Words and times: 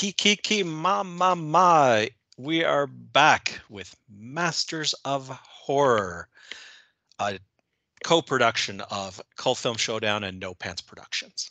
Kiki 0.00 0.36
ki 0.36 0.62
ma 0.62 1.02
ma 1.02 1.34
ma. 1.34 2.06
We 2.38 2.64
are 2.64 2.86
back 2.86 3.60
with 3.68 3.94
Masters 4.08 4.94
of 5.04 5.28
Horror, 5.28 6.26
a 7.18 7.38
co-production 8.02 8.80
of 8.90 9.20
Cult 9.36 9.58
Film 9.58 9.76
Showdown 9.76 10.24
and 10.24 10.40
No 10.40 10.54
Pants 10.54 10.80
Productions. 10.80 11.50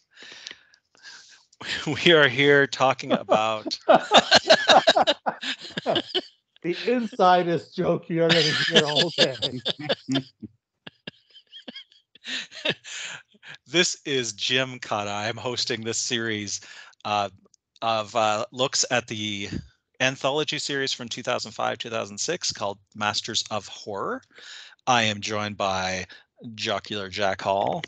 We 1.85 2.11
are 2.13 2.27
here 2.27 2.65
talking 2.65 3.11
about 3.11 3.77
the 3.87 4.43
insidest 6.87 7.75
joke 7.75 8.09
you're 8.09 8.29
going 8.29 8.45
to 8.45 8.73
hear 8.73 8.83
all 8.83 9.11
day. 9.11 9.61
this 13.67 14.01
is 14.05 14.33
Jim 14.33 14.79
Cotta. 14.79 15.11
I'm 15.11 15.37
hosting 15.37 15.83
this 15.83 15.99
series 15.99 16.61
uh, 17.05 17.29
of 17.81 18.15
uh, 18.15 18.45
looks 18.51 18.85
at 18.91 19.07
the 19.07 19.49
anthology 19.99 20.59
series 20.59 20.93
from 20.93 21.09
2005 21.09 21.77
2006 21.77 22.53
called 22.53 22.79
Masters 22.95 23.43
of 23.51 23.67
Horror. 23.67 24.21
I 24.87 25.03
am 25.03 25.21
joined 25.21 25.57
by 25.57 26.05
Jocular 26.55 27.09
Jack 27.09 27.41
Hall. 27.41 27.83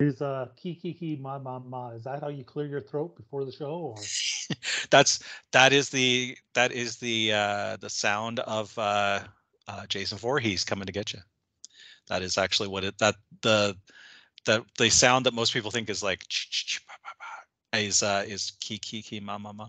Is 0.00 0.20
uh 0.20 0.48
key 0.56 0.74
key 0.74 0.94
key 0.94 1.16
ma 1.20 1.38
ma 1.38 1.60
ma? 1.60 1.90
Is 1.90 2.04
that 2.04 2.20
how 2.20 2.28
you 2.28 2.44
clear 2.44 2.66
your 2.66 2.80
throat 2.80 3.16
before 3.16 3.44
the 3.44 3.52
show? 3.52 3.94
Or 3.94 3.96
That's 4.90 5.22
that 5.52 5.72
is 5.72 5.90
the 5.90 6.36
that 6.54 6.72
is 6.72 6.96
the 6.96 7.32
uh, 7.32 7.76
the 7.76 7.90
sound 7.90 8.40
of 8.40 8.76
uh, 8.78 9.20
uh, 9.68 9.86
Jason 9.86 10.18
Voorhees 10.18 10.64
coming 10.64 10.86
to 10.86 10.92
get 10.92 11.12
you. 11.12 11.20
That 12.08 12.22
is 12.22 12.36
actually 12.36 12.68
what 12.68 12.84
it 12.84 12.98
that 12.98 13.14
the 13.42 13.76
the 14.44 14.64
the 14.76 14.90
sound 14.90 15.26
that 15.26 15.34
most 15.34 15.52
people 15.52 15.70
think 15.70 15.88
is 15.88 16.02
like 16.02 16.24
is 17.80 18.02
uh, 18.02 18.24
is 18.26 18.52
key 18.60 18.78
key 18.78 19.02
key 19.02 19.20
ma 19.20 19.38
ma 19.38 19.52
ma. 19.52 19.68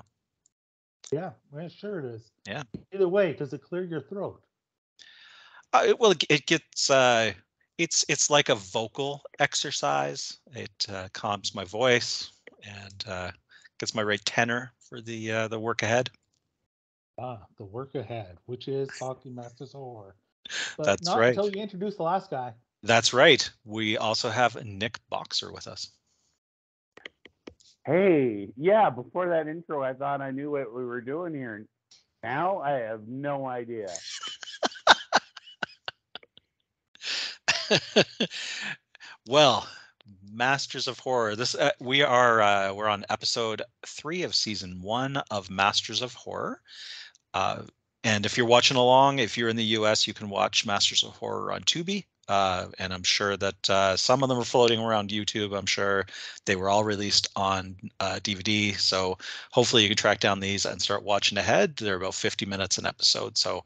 yeah, 1.12 1.32
well, 1.52 1.70
sure 1.70 2.00
it 2.00 2.06
is. 2.06 2.32
Yeah. 2.48 2.64
Either 2.94 3.08
way, 3.08 3.34
does 3.34 3.54
it 3.54 3.62
clear 3.62 3.84
your 3.84 4.02
throat? 4.02 4.42
Uh, 5.72 5.84
it, 5.88 6.00
well, 6.00 6.12
it, 6.12 6.24
it 6.30 6.46
gets 6.46 6.90
uh, 6.90 7.32
it's 7.78 8.06
it's 8.10 8.30
like 8.30 8.50
a 8.50 8.56
vocal 8.56 9.22
exercise. 9.40 10.38
It 10.54 10.86
uh, 10.90 11.08
calms 11.14 11.56
my 11.56 11.64
voice 11.64 12.32
and 12.64 13.04
uh, 13.08 13.32
gets 13.80 13.96
my 13.96 14.04
right 14.04 14.24
tenor 14.26 14.72
for 14.80 15.02
the 15.02 15.32
uh, 15.32 15.48
the 15.48 15.60
work 15.60 15.84
ahead. 15.84 16.10
Ah, 17.20 17.40
the 17.58 17.66
work 17.66 17.96
ahead, 17.96 18.38
which 18.48 18.68
is 18.68 18.90
talking 18.98 19.36
Masters 19.36 19.74
Horror. 19.74 20.16
But 20.78 20.86
That's 20.86 21.08
not 21.08 21.20
right. 21.20 21.38
until 21.38 21.50
you 21.56 21.62
introduce 21.62 21.96
the 21.96 22.04
last 22.04 22.30
guy. 22.30 22.54
That's 22.82 23.14
right. 23.14 23.50
We 23.66 23.98
also 23.98 24.30
have 24.30 24.64
Nick 24.66 25.00
Boxer 25.10 25.52
with 25.54 25.68
us. 25.68 25.90
Hey, 27.86 28.50
yeah, 28.56 28.90
before 28.90 29.28
that 29.30 29.48
intro, 29.48 29.84
I 29.84 29.94
thought 29.94 30.22
I 30.22 30.32
knew 30.32 30.52
what 30.52 30.74
we 30.74 30.86
were 30.86 31.02
doing 31.02 31.34
here. 31.34 31.66
Now 32.24 32.60
I 32.60 32.72
have 32.72 33.08
no 33.08 33.46
idea. 33.46 33.90
well, 39.28 39.68
Masters 40.32 40.88
of 40.88 40.98
Horror. 41.00 41.36
This 41.36 41.56
uh, 41.56 41.72
we 41.82 42.02
are 42.02 42.42
uh, 42.42 42.74
we're 42.74 42.88
on 42.88 43.06
episode 43.10 43.62
three 43.86 44.24
of 44.24 44.34
season 44.34 44.82
one 44.82 45.18
of 45.30 45.50
Masters 45.50 46.02
of 46.02 46.14
Horror. 46.14 46.62
Uh, 47.34 47.64
and 48.06 48.26
if 48.26 48.38
you're 48.38 48.46
watching 48.46 48.78
along, 48.78 49.20
if 49.20 49.38
you're 49.38 49.50
in 49.50 49.56
the 49.58 49.64
U.S., 49.64 50.08
you 50.08 50.14
can 50.14 50.30
watch 50.30 50.66
Masters 50.66 51.04
of 51.04 51.12
Horror 51.18 51.52
on 51.52 51.62
Tubi. 51.62 52.06
Uh, 52.28 52.68
and 52.80 52.94
I'm 52.94 53.04
sure 53.04 53.36
that 53.36 53.70
uh, 53.70 53.98
some 53.98 54.24
of 54.24 54.30
them 54.30 54.40
are 54.40 54.46
floating 54.46 54.80
around 54.80 55.10
YouTube. 55.10 55.58
I'm 55.58 55.66
sure 55.66 56.06
they 56.46 56.56
were 56.56 56.70
all 56.70 56.84
released 56.84 57.28
on 57.36 57.76
uh, 58.00 58.20
DVD. 58.24 58.76
So 58.78 59.18
hopefully 59.52 59.84
you 59.84 59.90
can 59.90 59.98
track 59.98 60.20
down 60.20 60.40
these 60.40 60.66
and 60.66 60.82
start 60.82 61.04
watching 61.04 61.38
ahead. 61.38 61.76
They're 61.76 61.98
about 61.98 62.16
50 62.16 62.46
minutes 62.46 62.78
an 62.78 62.86
episode, 62.86 63.38
so 63.38 63.64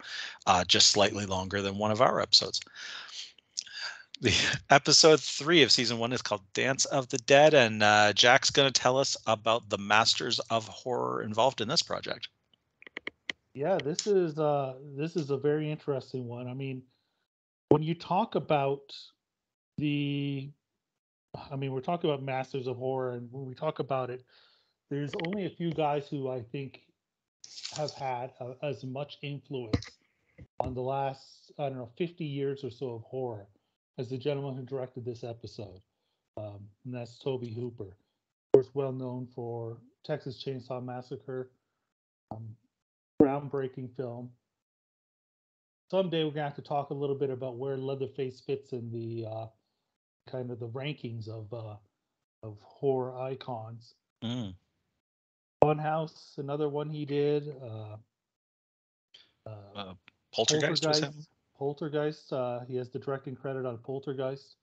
uh, 0.47 0.63
just 0.65 0.89
slightly 0.89 1.25
longer 1.25 1.61
than 1.61 1.77
one 1.77 1.91
of 1.91 2.01
our 2.01 2.19
episodes. 2.19 2.61
The 4.21 4.33
episode 4.71 5.19
three 5.19 5.61
of 5.61 5.71
season 5.71 5.99
one 5.99 6.11
is 6.11 6.23
called 6.23 6.41
Dance 6.53 6.85
of 6.85 7.09
the 7.09 7.19
Dead, 7.19 7.53
and 7.53 7.83
uh, 7.83 8.13
Jack's 8.13 8.49
going 8.49 8.71
to 8.71 8.81
tell 8.81 8.97
us 8.97 9.15
about 9.27 9.69
the 9.69 9.77
masters 9.77 10.39
of 10.49 10.67
horror 10.67 11.21
involved 11.21 11.61
in 11.61 11.67
this 11.67 11.83
project. 11.83 12.27
Yeah, 13.53 13.79
this 13.83 14.05
is 14.05 14.37
uh 14.37 14.75
this 14.95 15.15
is 15.15 15.31
a 15.31 15.37
very 15.37 15.71
interesting 15.71 16.27
one. 16.27 16.47
I 16.47 16.53
mean, 16.53 16.83
when 17.69 17.83
you 17.83 17.95
talk 17.95 18.35
about 18.35 18.93
the 19.77 20.49
I 21.51 21.55
mean, 21.55 21.71
we're 21.71 21.81
talking 21.81 22.09
about 22.09 22.23
Masters 22.23 22.67
of 22.67 22.77
Horror 22.77 23.11
and 23.11 23.31
when 23.31 23.45
we 23.45 23.53
talk 23.53 23.79
about 23.79 24.09
it, 24.09 24.23
there's 24.89 25.11
only 25.25 25.45
a 25.45 25.49
few 25.49 25.71
guys 25.71 26.07
who 26.07 26.29
I 26.29 26.41
think 26.41 26.81
have 27.75 27.91
had 27.91 28.31
as 28.63 28.83
much 28.83 29.17
influence 29.21 29.91
on 30.59 30.73
the 30.73 30.81
last 30.81 31.51
I 31.59 31.69
don't 31.69 31.77
know 31.77 31.89
50 31.97 32.23
years 32.23 32.63
or 32.63 32.69
so 32.69 32.89
of 32.91 33.03
horror 33.03 33.47
as 33.97 34.09
the 34.09 34.17
gentleman 34.17 34.55
who 34.55 34.63
directed 34.63 35.05
this 35.05 35.23
episode. 35.23 35.81
Um, 36.37 36.59
and 36.85 36.93
that's 36.93 37.17
Tobe 37.17 37.47
Hooper. 37.47 37.83
Of 37.89 38.51
course, 38.53 38.69
well 38.73 38.91
known 38.91 39.27
for 39.35 39.77
Texas 40.03 40.43
Chainsaw 40.43 40.83
Massacre, 40.83 41.49
um, 42.31 42.47
groundbreaking 43.21 43.95
film. 43.95 44.29
Someday 45.89 46.23
we're 46.23 46.31
gonna 46.31 46.43
have 46.43 46.55
to 46.55 46.61
talk 46.61 46.89
a 46.89 46.93
little 46.93 47.15
bit 47.15 47.29
about 47.29 47.55
where 47.55 47.77
Leatherface 47.77 48.41
fits 48.41 48.73
in 48.73 48.91
the 48.91 49.25
uh, 49.25 49.45
kind 50.29 50.51
of 50.51 50.59
the 50.59 50.67
rankings 50.67 51.29
of 51.29 51.53
uh, 51.53 51.75
of 52.43 52.57
horror 52.61 53.17
icons. 53.17 53.95
Mm. 54.23 54.53
Funhouse, 55.63 56.37
another 56.37 56.69
one 56.69 56.89
he 56.89 57.05
did. 57.05 57.55
Uh, 57.61 57.95
uh, 59.45 59.51
Uh, 59.75 59.93
Poltergeist 60.33 60.83
was. 60.83 61.27
Poltergeist. 61.57 62.31
Uh, 62.33 62.59
he 62.67 62.75
has 62.75 62.89
the 62.89 62.99
directing 62.99 63.35
credit 63.35 63.65
on 63.65 63.77
Poltergeist. 63.79 64.57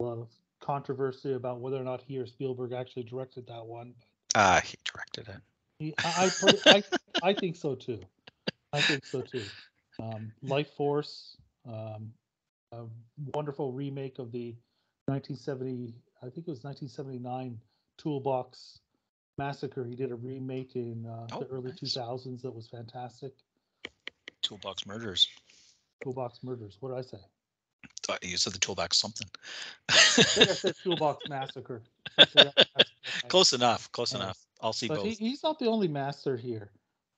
A 0.00 0.04
lot 0.04 0.18
of 0.18 0.28
controversy 0.60 1.32
about 1.32 1.60
whether 1.60 1.76
or 1.76 1.84
not 1.84 2.00
he 2.00 2.18
or 2.18 2.26
Spielberg 2.26 2.72
actually 2.72 3.02
directed 3.02 3.46
that 3.48 3.64
one. 3.64 3.94
Ah, 4.34 4.60
he 4.64 4.76
directed 4.84 5.28
it. 5.28 5.40
He, 5.78 5.94
I, 6.04 6.30
I, 6.42 6.74
I, 6.76 6.84
I 7.22 7.32
think 7.32 7.56
so 7.56 7.74
too. 7.74 8.00
I 8.72 8.80
think 8.80 9.04
so 9.04 9.22
too. 9.22 9.42
Um, 10.00 10.32
Lifeforce, 10.44 11.36
um, 11.66 12.12
a 12.72 12.84
wonderful 13.34 13.72
remake 13.72 14.18
of 14.18 14.30
the 14.32 14.54
1970, 15.06 15.94
I 16.22 16.26
think 16.26 16.46
it 16.46 16.50
was 16.50 16.62
1979 16.64 17.58
Toolbox 17.98 18.80
Massacre. 19.38 19.84
He 19.84 19.94
did 19.96 20.10
a 20.12 20.14
remake 20.14 20.76
in 20.76 21.06
uh, 21.06 21.26
Oh, 21.32 21.40
the 21.40 21.46
early 21.46 21.70
nice. 21.70 21.80
2000s 21.96 22.42
that 22.42 22.50
was 22.54 22.68
fantastic. 22.68 23.32
Toolbox 24.42 24.86
Murders. 24.86 25.26
Toolbox 26.02 26.40
Murders. 26.44 26.76
What 26.80 26.90
did 26.90 26.98
I 26.98 27.02
say? 27.02 27.18
Thought 28.04 28.24
you 28.24 28.36
said 28.36 28.52
the 28.52 28.58
toolbox 28.58 28.96
something. 28.98 29.26
I 29.88 29.94
think 29.94 30.50
I 30.50 30.52
said 30.54 30.74
Toolbox 30.82 31.28
Massacre. 31.28 31.82
Close 33.28 33.52
enough. 33.52 33.90
Close 33.92 34.14
Uh, 34.14 34.18
enough. 34.18 34.38
I'll 34.60 34.72
see 34.72 34.88
But 34.88 35.02
he, 35.02 35.10
both. 35.10 35.18
he's 35.18 35.42
not 35.42 35.58
the 35.58 35.66
only 35.66 35.88
master 35.88 36.36
here. 36.36 36.70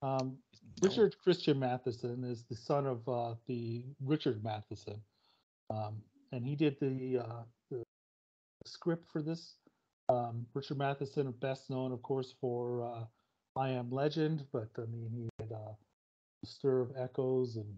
Um. 0.03 0.37
Richard 0.83 1.17
Christian 1.23 1.59
Matheson 1.59 2.25
is 2.25 2.45
the 2.45 2.57
son 2.57 2.87
of 2.87 3.09
uh, 3.09 3.35
the 3.47 3.85
Richard 4.05 4.43
Matheson, 4.43 5.01
um, 5.69 6.03
and 6.33 6.45
he 6.47 6.57
did 6.57 6.77
the, 6.81 7.19
uh, 7.19 7.43
the 7.71 7.83
script 8.65 9.07
for 9.13 9.23
this. 9.23 9.57
Um, 10.09 10.47
Richard 10.55 10.79
Matheson, 10.79 11.31
best 11.41 11.71
known, 11.71 11.93
of 11.93 12.03
course, 12.03 12.35
for 12.41 12.83
uh, 12.83 13.61
I 13.61 13.71
Am 13.71 13.91
Legend, 13.91 14.45
but 14.53 14.69
I 14.79 14.87
mean, 14.87 15.11
he 15.15 15.29
had 15.39 15.53
uh, 15.53 15.73
Stir 16.45 16.81
of 16.81 16.93
Echoes 16.97 17.57
and 17.57 17.75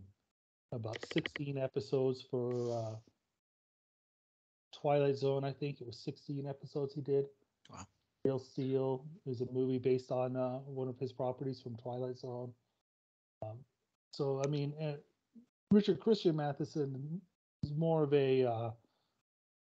about 0.73 0.97
16 1.13 1.59
episodes 1.59 2.25
for 2.31 2.73
uh, 2.73 2.97
Twilight 4.81 5.17
Zone. 5.17 5.45
I 5.45 5.53
think 5.53 5.81
it 5.81 5.87
was 5.87 5.99
16 5.99 6.47
episodes 6.47 6.95
he 6.95 7.01
did. 7.01 7.27
Wow. 7.71 7.87
Real 8.25 8.39
Steel 8.39 9.05
is 9.27 9.41
a 9.41 9.47
movie 9.53 9.79
based 9.79 10.13
on 10.13 10.37
uh, 10.37 10.59
one 10.61 10.89
of 10.89 10.99
his 10.99 11.13
properties 11.13 11.61
from 11.61 11.77
Twilight 11.77 12.19
Zone. 12.19 12.53
Um, 13.43 13.59
so 14.13 14.43
I 14.45 14.49
mean, 14.49 14.73
uh, 14.81 14.97
Richard 15.71 16.01
Christian 16.01 16.37
Matheson 16.37 17.21
is 17.63 17.73
more 17.75 18.05
of 18.05 18.13
a. 18.15 18.45
Uh, 18.45 18.71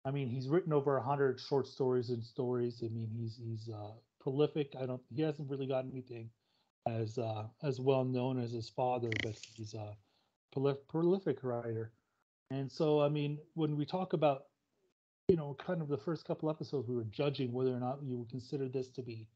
I 0.03 0.11
mean, 0.11 0.29
he's 0.29 0.47
written 0.47 0.73
over 0.73 0.99
hundred 0.99 1.39
short 1.39 1.67
stories 1.67 2.09
and 2.09 2.23
stories. 2.23 2.81
I 2.83 2.89
mean, 2.89 3.09
he's 3.15 3.39
he's 3.43 3.69
uh, 3.73 3.93
prolific. 4.19 4.75
I 4.79 4.85
don't. 4.85 5.01
He 5.13 5.21
hasn't 5.21 5.49
really 5.49 5.67
got 5.67 5.85
anything 5.91 6.29
as 6.87 7.17
uh, 7.17 7.45
as 7.63 7.79
well 7.79 8.03
known 8.03 8.39
as 8.39 8.51
his 8.51 8.69
father, 8.69 9.09
but 9.23 9.35
he's 9.55 9.73
a 9.73 9.95
prolif- 10.55 10.87
prolific 10.89 11.43
writer. 11.43 11.91
And 12.49 12.69
so, 12.69 12.99
I 12.99 13.07
mean, 13.07 13.37
when 13.53 13.77
we 13.77 13.85
talk 13.85 14.13
about 14.13 14.45
you 15.31 15.37
know, 15.37 15.55
kind 15.65 15.81
of 15.81 15.87
the 15.87 15.97
first 15.97 16.25
couple 16.25 16.49
episodes, 16.49 16.89
we 16.89 16.95
were 16.95 17.05
judging 17.05 17.53
whether 17.53 17.73
or 17.73 17.79
not 17.79 17.99
you 18.03 18.17
would 18.17 18.29
consider 18.29 18.67
this 18.67 18.89
to 18.89 19.01
be, 19.01 19.29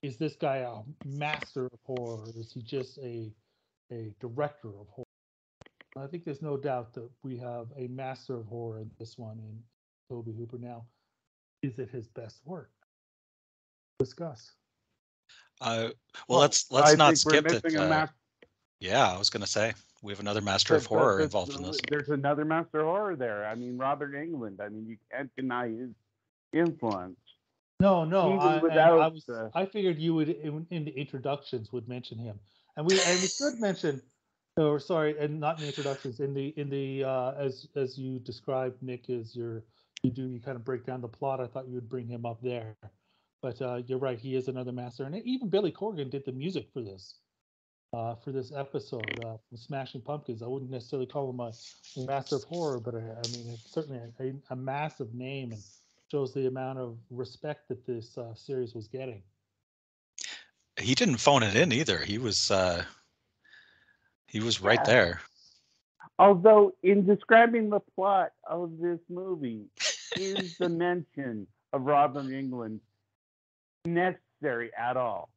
is 0.00 0.16
this 0.18 0.36
guy 0.36 0.58
a 0.58 0.82
master 1.04 1.66
of 1.66 1.80
horror? 1.84 2.20
Or 2.20 2.28
is 2.36 2.52
he 2.52 2.62
just 2.62 2.98
a 2.98 3.32
a 3.90 4.12
director 4.20 4.68
of 4.68 4.88
horror? 4.90 5.04
I 5.96 6.06
think 6.06 6.24
there's 6.24 6.42
no 6.42 6.56
doubt 6.56 6.92
that 6.94 7.08
we 7.22 7.36
have 7.38 7.68
a 7.76 7.86
master 7.88 8.34
of 8.36 8.46
horror 8.46 8.80
in 8.80 8.90
this 8.98 9.16
one 9.16 9.38
in 9.38 9.62
Tobe 10.08 10.36
Hooper. 10.36 10.58
Now, 10.58 10.84
is 11.62 11.78
it 11.78 11.90
his 11.90 12.06
best 12.08 12.40
work? 12.44 12.70
Discuss. 13.98 14.52
Uh, 15.60 15.88
well, 16.28 16.40
let's 16.40 16.70
let's 16.70 16.92
I 16.92 16.96
not 16.96 17.16
skip 17.16 17.44
we're 17.44 17.56
it. 17.56 17.76
Uh, 17.76 17.88
mas- 17.88 18.08
yeah, 18.80 19.10
I 19.10 19.16
was 19.16 19.30
gonna 19.30 19.46
say 19.46 19.72
we 20.02 20.12
have 20.12 20.20
another 20.20 20.42
master 20.42 20.76
of 20.76 20.84
horror 20.84 21.18
but 21.18 21.24
involved 21.24 21.54
in 21.54 21.62
this. 21.62 21.80
There's 21.88 22.10
another 22.10 22.44
master 22.44 22.80
of 22.80 22.86
horror 22.86 23.16
there. 23.16 23.46
I 23.46 23.54
mean, 23.54 23.78
Robert 23.78 24.12
Englund. 24.14 24.60
I 24.60 24.68
mean, 24.68 24.86
you 24.86 24.98
can't 25.10 25.30
deny 25.34 25.68
his 25.68 25.90
influence. 26.52 27.16
No, 27.80 28.04
no, 28.04 28.38
I, 28.38 28.58
and 28.58 28.78
I 28.78 29.08
was. 29.08 29.28
uh, 29.28 29.50
I 29.54 29.66
figured 29.66 29.98
you 29.98 30.14
would 30.14 30.28
in, 30.28 30.66
in 30.70 30.84
the 30.84 30.92
introductions 30.92 31.72
would 31.72 31.88
mention 31.88 32.18
him, 32.18 32.38
and 32.76 32.86
we 32.86 33.00
and 33.00 33.20
we 33.20 33.26
should 33.26 33.58
mention, 33.60 34.02
or 34.56 34.78
sorry, 34.78 35.18
and 35.18 35.40
not 35.40 35.56
in 35.58 35.62
the 35.62 35.68
introductions 35.68 36.20
in 36.20 36.34
the 36.34 36.48
in 36.56 36.68
the 36.68 37.04
uh, 37.04 37.32
as 37.32 37.66
as 37.74 37.98
you 37.98 38.18
described 38.18 38.82
Nick 38.82 39.08
is 39.08 39.34
your 39.34 39.64
you 40.02 40.10
do 40.10 40.28
you 40.28 40.40
kind 40.40 40.56
of 40.56 40.64
break 40.64 40.84
down 40.84 41.00
the 41.00 41.08
plot. 41.08 41.40
I 41.40 41.46
thought 41.46 41.68
you 41.68 41.74
would 41.74 41.88
bring 41.88 42.06
him 42.06 42.26
up 42.26 42.40
there, 42.42 42.76
but 43.42 43.60
uh, 43.62 43.82
you're 43.86 43.98
right. 43.98 44.18
He 44.18 44.36
is 44.36 44.48
another 44.48 44.72
master, 44.72 45.04
and 45.04 45.16
even 45.24 45.48
Billy 45.48 45.72
Corgan 45.72 46.10
did 46.10 46.24
the 46.24 46.32
music 46.32 46.68
for 46.72 46.82
this. 46.82 47.16
Uh, 47.92 48.14
for 48.16 48.32
this 48.32 48.52
episode 48.54 49.08
uh, 49.24 49.36
from 49.48 49.56
Smashing 49.56 50.02
Pumpkins, 50.02 50.42
I 50.42 50.46
wouldn't 50.46 50.70
necessarily 50.70 51.06
call 51.06 51.30
him 51.30 51.40
a, 51.40 51.52
master 52.04 52.36
of 52.36 52.42
horror, 52.44 52.78
but 52.78 52.94
I, 52.94 52.98
I 52.98 53.28
mean 53.32 53.48
it's 53.48 53.72
certainly 53.72 54.00
a, 54.20 54.32
a 54.50 54.56
massive 54.56 55.14
name 55.14 55.52
and 55.52 55.62
shows 56.10 56.34
the 56.34 56.46
amount 56.46 56.78
of 56.78 56.98
respect 57.10 57.68
that 57.68 57.86
this 57.86 58.18
uh, 58.18 58.34
series 58.34 58.74
was 58.74 58.88
getting. 58.88 59.22
He 60.78 60.94
didn't 60.94 61.18
phone 61.18 61.42
it 61.42 61.54
in 61.56 61.72
either. 61.72 61.98
He 61.98 62.18
was 62.18 62.50
uh, 62.50 62.84
he 64.26 64.40
was 64.40 64.60
right 64.60 64.82
Yeah. 64.82 64.84
there. 64.84 65.20
Although, 66.18 66.74
in 66.82 67.06
describing 67.06 67.70
the 67.70 67.80
plot 67.80 68.32
of 68.48 68.78
this 68.78 69.00
movie, 69.08 69.66
is 70.14 70.50
the 70.58 70.68
mention 70.68 71.46
of 71.72 71.82
Robin 71.82 72.28
Englund 72.28 72.80
necessary 73.84 74.70
at 74.76 74.96
all 74.96 75.30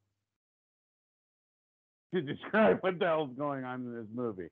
to 2.13 2.21
describe 2.21 2.77
what 2.81 2.99
the 2.99 3.05
hell's 3.05 3.31
going 3.37 3.63
on 3.63 3.81
in 3.81 3.93
this 3.95 4.07
movie? 4.13 4.49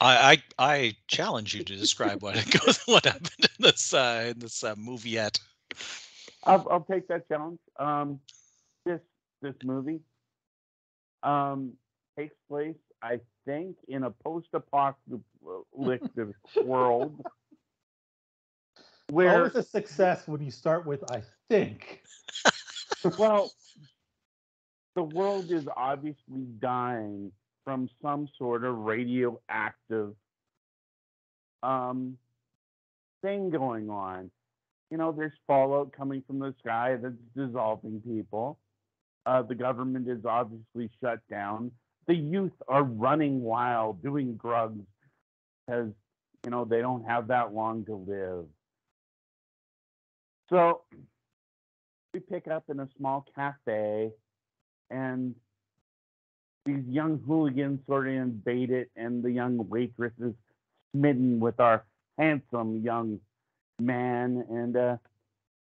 I, 0.00 0.42
I 0.58 0.72
I 0.74 0.96
challenge 1.08 1.54
you 1.54 1.62
to 1.64 1.76
describe 1.76 2.22
what 2.22 2.36
it 2.36 2.50
goes 2.64 2.78
what 2.86 3.04
happened 3.04 3.30
in 3.40 3.48
this 3.60 3.92
uh, 3.94 4.26
in 4.30 4.38
this 4.40 4.62
uh, 4.64 4.74
movie 4.76 5.10
yet. 5.10 5.38
I'll, 6.44 6.66
I'll 6.70 6.84
take 6.90 7.08
that 7.08 7.28
challenge. 7.28 7.58
Um, 7.78 8.20
this 8.84 9.00
this 9.42 9.54
movie 9.62 10.00
um, 11.22 11.72
takes 12.18 12.34
place, 12.48 12.76
I 13.02 13.20
think, 13.46 13.76
in 13.88 14.04
a 14.04 14.10
post-apocalyptic 14.10 16.28
world 16.64 17.22
where 19.10 19.36
Always 19.36 19.56
a 19.56 19.62
success 19.62 20.28
when 20.28 20.42
you 20.42 20.50
start 20.50 20.86
with 20.86 21.02
"I 21.10 21.22
think." 21.48 22.02
well, 23.18 23.50
the 24.94 25.02
world 25.02 25.50
is 25.50 25.66
obviously 25.76 26.46
dying 26.58 27.32
from 27.64 27.88
some 28.02 28.28
sort 28.38 28.64
of 28.64 28.76
radioactive 28.78 30.14
um, 31.62 32.16
thing 33.22 33.50
going 33.50 33.90
on. 33.90 34.30
You 34.90 34.98
know, 34.98 35.12
there's 35.12 35.32
fallout 35.46 35.92
coming 35.92 36.22
from 36.26 36.38
the 36.38 36.54
sky 36.60 36.96
that's 37.00 37.14
dissolving 37.36 38.00
people. 38.00 38.58
Uh, 39.30 39.42
the 39.42 39.54
government 39.54 40.08
is 40.08 40.24
obviously 40.24 40.90
shut 41.00 41.20
down. 41.30 41.70
The 42.08 42.16
youth 42.16 42.50
are 42.66 42.82
running 42.82 43.42
wild, 43.42 44.02
doing 44.02 44.34
drugs 44.42 44.82
because, 45.64 45.92
you 46.44 46.50
know, 46.50 46.64
they 46.64 46.80
don't 46.80 47.04
have 47.04 47.28
that 47.28 47.54
long 47.54 47.84
to 47.84 47.94
live. 47.94 48.46
So 50.48 50.80
we 52.12 52.18
pick 52.18 52.48
up 52.48 52.64
in 52.70 52.80
a 52.80 52.88
small 52.98 53.24
cafe 53.36 54.10
and 54.90 55.36
these 56.66 56.82
young 56.88 57.22
hooligans 57.24 57.78
sort 57.86 58.08
of 58.08 58.14
invade 58.14 58.72
it 58.72 58.90
and 58.96 59.22
the 59.22 59.30
young 59.30 59.68
waitress 59.68 60.12
is 60.20 60.34
smitten 60.92 61.38
with 61.38 61.60
our 61.60 61.84
handsome 62.18 62.82
young 62.82 63.20
man 63.80 64.44
and 64.50 64.76
uh, 64.76 64.96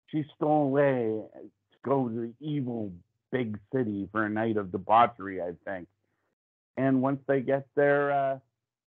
she's 0.06 0.24
stolen 0.36 0.68
away 0.68 1.20
to 1.42 1.78
go 1.84 2.08
to 2.08 2.14
the 2.14 2.32
evil 2.40 2.90
big 3.30 3.58
city 3.74 4.08
for 4.12 4.24
a 4.24 4.30
night 4.30 4.56
of 4.56 4.72
debauchery 4.72 5.40
i 5.40 5.50
think 5.64 5.88
and 6.76 7.02
once 7.02 7.20
they 7.26 7.40
get 7.40 7.66
there 7.74 8.12
uh, 8.12 8.38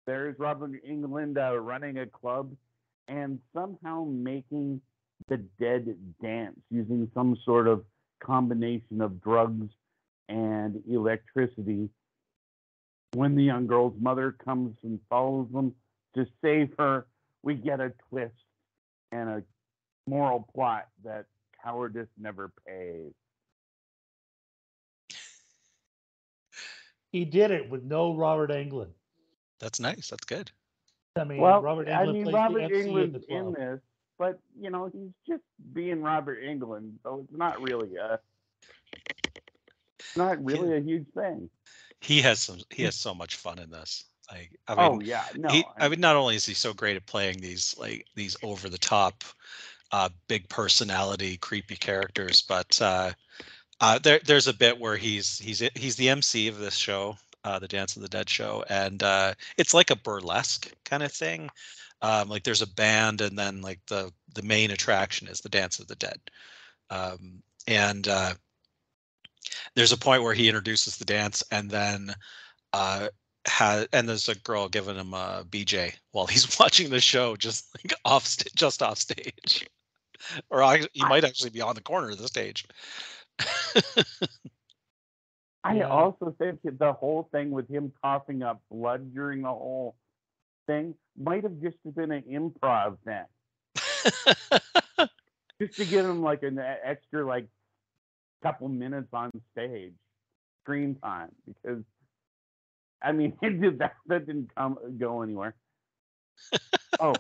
there's 0.06 0.38
robert 0.40 0.72
englund 0.88 1.38
uh, 1.38 1.58
running 1.58 1.98
a 2.00 2.06
club 2.06 2.52
and 3.08 3.40
somehow 3.54 4.06
making 4.06 4.82
the 5.28 5.38
dead 5.60 5.96
dance 6.22 6.60
using 6.70 7.10
some 7.14 7.38
sort 7.46 7.68
of 7.68 7.84
combination 8.22 9.02
of 9.02 9.22
drugs 9.22 9.68
and 10.30 10.82
electricity. 10.90 11.90
When 13.14 13.36
the 13.36 13.44
young 13.44 13.68
girl's 13.68 13.96
mother 14.00 14.32
comes 14.32 14.78
and 14.84 15.00
follows 15.10 15.48
them 15.52 15.74
to 16.16 16.26
save 16.42 16.74
her, 16.78 17.06
we 17.44 17.56
get 17.56 17.80
a 17.80 17.92
twist 18.10 18.34
and 19.12 19.30
a 19.30 19.44
moral 20.08 20.48
plot 20.54 20.88
that 21.04 21.26
cowardice 21.64 22.08
never 22.18 22.52
pays. 22.66 23.12
He 27.12 27.26
did 27.26 27.52
it 27.52 27.70
with 27.70 27.84
no 27.84 28.16
Robert 28.16 28.50
Englund. 28.52 28.92
That's 29.60 29.80
nice. 29.80 30.10
That's 30.10 30.26
good. 30.26 30.50
I 31.16 31.26
mean, 31.26 31.40
well, 31.40 31.62
Robert 31.62 31.90
I 31.90 32.06
Englund 32.06 32.14
mean, 32.14 32.24
plays 32.24 32.34
Robert 32.34 32.60
the 32.60 32.64
MC 32.64 32.80
in 32.80 32.88
Englund's 32.88 33.28
the 33.28 33.36
in 33.36 33.54
this, 33.54 33.80
but 34.18 34.40
you 34.60 34.70
know, 34.70 34.90
he's 34.92 35.12
just 35.28 35.44
being 35.74 36.02
Robert 36.02 36.42
Englund, 36.42 36.94
so 37.04 37.26
it's 37.28 37.38
not 37.38 37.62
really 37.62 37.96
a, 37.98 38.20
not 40.16 40.44
really 40.44 40.78
a 40.78 40.80
huge 40.80 41.06
thing. 41.14 41.50
He 42.00 42.22
has 42.22 42.40
some. 42.40 42.60
He 42.70 42.84
has 42.84 42.96
so 42.96 43.14
much 43.14 43.36
fun 43.36 43.60
in 43.60 43.70
this. 43.70 44.06
Like 44.32 44.52
I 44.68 44.76
mean, 44.76 44.92
oh 44.92 45.02
yeah, 45.02 45.26
no, 45.36 45.50
he, 45.50 45.66
I 45.78 45.86
I 45.86 45.90
mean, 45.90 46.00
not 46.00 46.16
only 46.16 46.36
is 46.36 46.46
he 46.46 46.54
so 46.54 46.74
great 46.74 46.96
at 46.96 47.06
playing 47.06 47.42
these 47.42 47.76
like 47.78 48.06
these 48.16 48.38
over 48.42 48.70
the 48.70 48.78
top, 48.78 49.26
uh, 49.92 50.10
big 50.28 50.48
personality, 50.48 51.36
creepy 51.38 51.76
characters, 51.76 52.42
but 52.42 52.82
uh, 52.82 53.12
uh, 53.82 54.00
there 54.00 54.20
there's 54.26 54.48
a 54.48 54.54
bit 54.54 54.80
where 54.80 54.96
he's 54.96 55.40
he's 55.40 55.60
he's 55.76 55.96
the 55.96 56.10
MC 56.10 56.48
of 56.48 56.60
this 56.60 56.76
show, 56.76 57.18
uh, 57.44 57.60
the 57.60 57.68
Dance 57.68 57.96
of 57.96 58.04
the 58.04 58.08
Dead 58.08 58.30
show, 58.30 58.64
and 58.70 59.04
uh, 59.04 59.34
it's 59.58 59.74
like 59.74 59.90
a 59.92 59.96
burlesque 59.96 60.72
kind 60.86 61.04
of 61.04 61.12
thing. 61.12 61.50
Um, 62.04 62.30
like 62.30 62.44
there's 62.44 62.62
a 62.62 62.68
band, 62.68 63.22
and 63.22 63.38
then 63.38 63.62
like 63.62 63.80
the 63.88 64.12
the 64.36 64.44
main 64.44 64.72
attraction 64.72 65.28
is 65.28 65.42
the 65.42 65.50
Dance 65.50 65.80
of 65.80 65.88
the 65.88 65.96
Dead, 65.96 66.20
um, 66.92 67.42
and 67.68 68.08
uh, 68.08 68.34
there's 69.76 69.92
a 69.92 69.98
point 69.98 70.24
where 70.24 70.34
he 70.34 70.48
introduces 70.48 70.98
the 70.98 71.06
dance, 71.06 71.44
and 71.52 71.70
then 71.70 72.14
uh, 72.74 73.08
has 73.48 73.88
and 73.94 74.08
there's 74.08 74.30
a 74.30 74.36
girl 74.36 74.70
giving 74.70 74.96
him 74.96 75.14
a 75.14 75.44
BJ 75.50 75.94
while 76.12 76.28
he's 76.28 76.56
watching 76.60 76.90
the 76.90 77.00
show, 77.00 77.36
just 77.36 77.68
like 77.76 77.94
off 78.06 78.38
just 78.56 78.84
off 78.84 79.00
stage, 79.00 79.68
or 80.50 80.64
I, 80.64 80.84
he 80.94 81.04
might 81.06 81.24
actually 81.24 81.50
be 81.50 81.62
on 81.62 81.76
the 81.76 81.82
corner 81.82 82.12
of 82.12 82.18
the 82.20 82.28
stage. 82.28 82.66
I 85.64 85.82
also 85.82 86.36
think 86.40 86.60
the 86.64 86.94
whole 86.94 87.30
thing 87.32 87.52
with 87.52 87.70
him 87.70 87.92
coughing 88.04 88.42
up 88.42 88.62
blood 88.72 89.14
during 89.14 89.44
the 89.44 89.50
whole 89.50 89.96
thing 90.68 90.96
might 91.18 91.44
have 91.44 91.62
just 91.62 91.78
been 91.96 92.12
an 92.12 92.24
improv 92.24 92.98
thing, 93.06 93.26
just 95.62 95.76
to 95.78 95.86
give 95.86 96.06
him 96.06 96.24
like 96.24 96.44
an 96.44 96.60
extra 96.60 97.26
like 97.26 97.48
couple 98.42 98.68
minutes 98.70 99.10
on 99.14 99.30
stage, 99.52 99.94
screen 100.64 100.96
time. 100.96 101.30
Because 101.46 101.84
I 103.02 103.12
mean, 103.12 103.38
did 103.42 103.80
that 103.80 103.96
that 104.08 104.26
didn't 104.26 104.50
come 104.56 104.78
go 104.98 105.22
anywhere. 105.22 105.56
oh, 107.00 107.14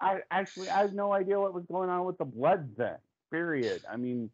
I 0.00 0.20
actually 0.30 0.70
I 0.70 0.82
have 0.82 0.92
no 0.92 1.12
idea 1.12 1.40
what 1.40 1.54
was 1.54 1.64
going 1.70 1.90
on 1.90 2.04
with 2.04 2.18
the 2.18 2.24
blood 2.24 2.70
thing. 2.76 2.96
Period. 3.32 3.82
I 3.90 3.96
mean, 3.96 4.30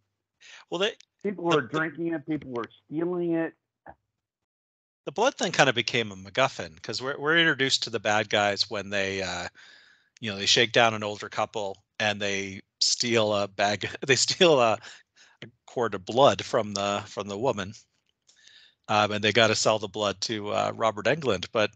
well, 0.71 0.79
they, 0.79 0.93
people 1.27 1.45
were 1.45 1.63
drinking 1.63 2.15
it, 2.15 2.27
people 2.27 2.51
were 2.53 2.69
stealing 2.87 3.33
it. 3.33 3.53
the 5.07 5.13
blood 5.13 5.35
thing 5.35 5.53
kind 5.53 5.69
of 5.69 5.75
became 5.75 6.13
a 6.13 6.17
MacGuffin 6.17 6.75
because 6.75 7.01
we're 7.01 7.19
we're 7.19 7.39
introduced 7.39 7.85
to 7.85 7.91
the 7.91 8.01
bad 8.01 8.29
guys 8.29 8.69
when 8.69 8.91
they, 8.91 9.23
uh, 9.23 9.49
you 10.21 10.31
know, 10.31 10.37
they 10.37 10.47
shake 10.47 10.73
down 10.73 10.95
an 10.95 11.03
older 11.05 11.29
couple 11.29 11.77
and 12.01 12.21
they 12.21 12.61
steal 12.81 13.33
a 13.35 13.49
bag, 13.49 13.89
they 14.07 14.17
steal 14.17 14.61
a, 14.61 14.79
a 15.43 15.47
quart 15.67 15.95
of 15.95 16.05
blood 16.05 16.45
from 16.45 16.75
the 16.75 17.03
from 17.07 17.29
the 17.29 17.39
woman, 17.39 17.73
um, 18.89 19.13
and 19.13 19.23
they 19.23 19.33
got 19.33 19.49
to 19.49 19.55
sell 19.55 19.79
the 19.79 19.89
blood 19.89 20.21
to 20.23 20.51
uh, 20.51 20.73
Robert 20.75 21.07
Englund. 21.07 21.47
but 21.53 21.71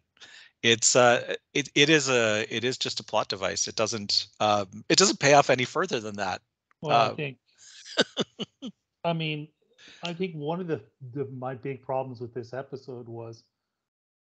it's 0.62 0.94
uh 0.94 1.34
it, 1.54 1.70
it 1.74 1.88
is 1.88 2.10
a 2.10 2.44
it 2.54 2.64
is 2.64 2.76
just 2.76 3.00
a 3.00 3.04
plot 3.04 3.28
device. 3.28 3.66
It 3.68 3.76
doesn't 3.76 4.26
um, 4.40 4.84
it 4.88 4.98
doesn't 4.98 5.20
pay 5.20 5.34
off 5.34 5.50
any 5.50 5.64
further 5.64 6.00
than 6.00 6.16
that. 6.16 6.42
Well, 6.82 6.96
I 6.96 7.08
Uh, 7.08 7.14
think. 7.14 7.38
I 9.04 9.12
mean, 9.12 9.48
I 10.04 10.12
think 10.12 10.34
one 10.34 10.60
of 10.60 10.66
the, 10.66 10.80
the 11.12 11.26
my 11.26 11.54
big 11.54 11.82
problems 11.82 12.20
with 12.20 12.34
this 12.34 12.52
episode 12.52 13.08
was, 13.08 13.44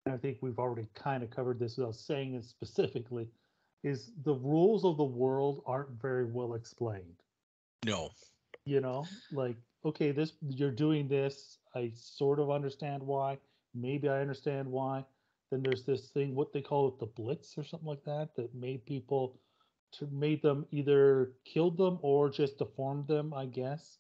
and 0.06 0.14
I 0.14 0.18
think 0.18 0.38
we've 0.42 0.60
already 0.60 0.88
kind 0.96 1.24
of 1.24 1.30
covered 1.30 1.60
this 1.60 1.78
without 1.78 1.96
saying 1.96 2.36
it 2.36 2.46
specifically, 2.46 3.28
is 3.84 4.12
the 4.24 4.34
rules 4.34 4.84
of 4.84 4.98
the 4.98 5.04
world 5.04 5.64
aren't 5.66 6.02
very 6.02 6.26
well 6.26 6.56
explained. 6.56 7.22
No, 7.86 8.10
You 8.66 8.82
know, 8.82 9.06
like 9.32 9.56
okay, 9.86 10.12
this 10.12 10.34
you're 10.50 10.72
doing 10.72 11.08
this. 11.08 11.60
I 11.76 11.92
sort 11.96 12.40
of 12.40 12.50
understand 12.52 13.04
why. 13.04 13.38
Maybe 13.74 14.10
I 14.10 14.22
understand 14.22 14.68
why. 14.68 15.06
Then 15.52 15.62
there's 15.62 15.84
this 15.84 16.10
thing, 16.10 16.34
what 16.34 16.52
they 16.52 16.62
call 16.62 16.88
it, 16.88 17.00
the 17.00 17.06
Blitz 17.06 17.58
or 17.58 17.64
something 17.64 17.88
like 17.88 18.04
that, 18.06 18.36
that 18.36 18.56
made 18.56 18.86
people 18.86 19.40
to 19.94 20.08
made 20.12 20.42
them 20.42 20.66
either 20.72 21.34
killed 21.46 21.78
them 21.78 22.00
or 22.02 22.30
just 22.30 22.58
deformed 22.58 23.08
them, 23.08 23.34
I 23.34 23.46
guess. 23.46 24.00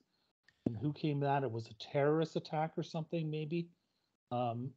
And 0.66 0.76
who 0.78 0.92
came 0.94 1.20
that? 1.22 1.44
It 1.44 1.52
was 1.52 1.68
a 1.68 1.74
terrorist 1.76 2.36
attack 2.36 2.72
or 2.78 2.84
something, 2.84 3.30
maybe. 3.30 3.68
Um, 4.32 4.72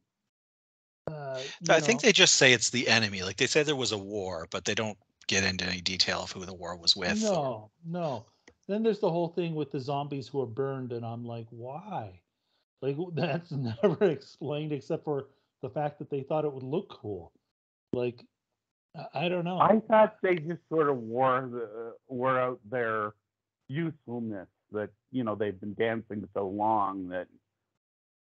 uh, 1.09 1.39
you 1.61 1.73
I 1.73 1.79
think 1.79 2.01
they 2.01 2.11
just 2.11 2.35
say 2.35 2.53
it's 2.53 2.69
the 2.69 2.87
enemy. 2.87 3.23
Like 3.23 3.37
they 3.37 3.47
say 3.47 3.63
there 3.63 3.75
was 3.75 3.91
a 3.91 3.97
war, 3.97 4.47
but 4.51 4.65
they 4.65 4.75
don't 4.75 4.97
get 5.27 5.43
into 5.43 5.65
any 5.65 5.81
detail 5.81 6.21
of 6.23 6.31
who 6.31 6.45
the 6.45 6.53
war 6.53 6.75
was 6.75 6.95
with. 6.95 7.23
or- 7.23 7.33
No, 7.33 7.71
no. 7.85 8.25
Then 8.67 8.83
there's 8.83 8.99
the 8.99 9.09
whole 9.09 9.29
thing 9.29 9.55
with 9.55 9.71
the 9.71 9.79
zombies 9.79 10.27
who 10.27 10.41
are 10.41 10.45
burned, 10.45 10.91
and 10.91 11.03
I'm 11.03 11.25
like, 11.25 11.47
why? 11.49 12.21
Like 12.83 12.95
that's 13.13 13.51
never 13.51 14.05
explained 14.05 14.71
except 14.71 15.03
for 15.03 15.27
the 15.63 15.69
fact 15.69 15.97
that 15.99 16.09
they 16.11 16.21
thought 16.21 16.45
it 16.45 16.53
would 16.53 16.63
look 16.63 16.89
cool. 16.89 17.31
Like, 17.93 18.23
I, 18.95 19.25
I 19.25 19.29
don't 19.29 19.43
know. 19.43 19.59
I 19.59 19.79
thought 19.87 20.17
they 20.21 20.35
just 20.35 20.61
sort 20.69 20.89
of 20.89 20.97
wore 20.97 21.49
the 21.51 21.93
wore 22.07 22.39
out 22.39 22.59
their 22.69 23.13
usefulness 23.67 24.47
that 24.71 24.89
you 25.11 25.23
know 25.23 25.35
they've 25.35 25.59
been 25.59 25.73
dancing 25.73 26.27
so 26.33 26.47
long 26.47 27.09
that 27.09 27.27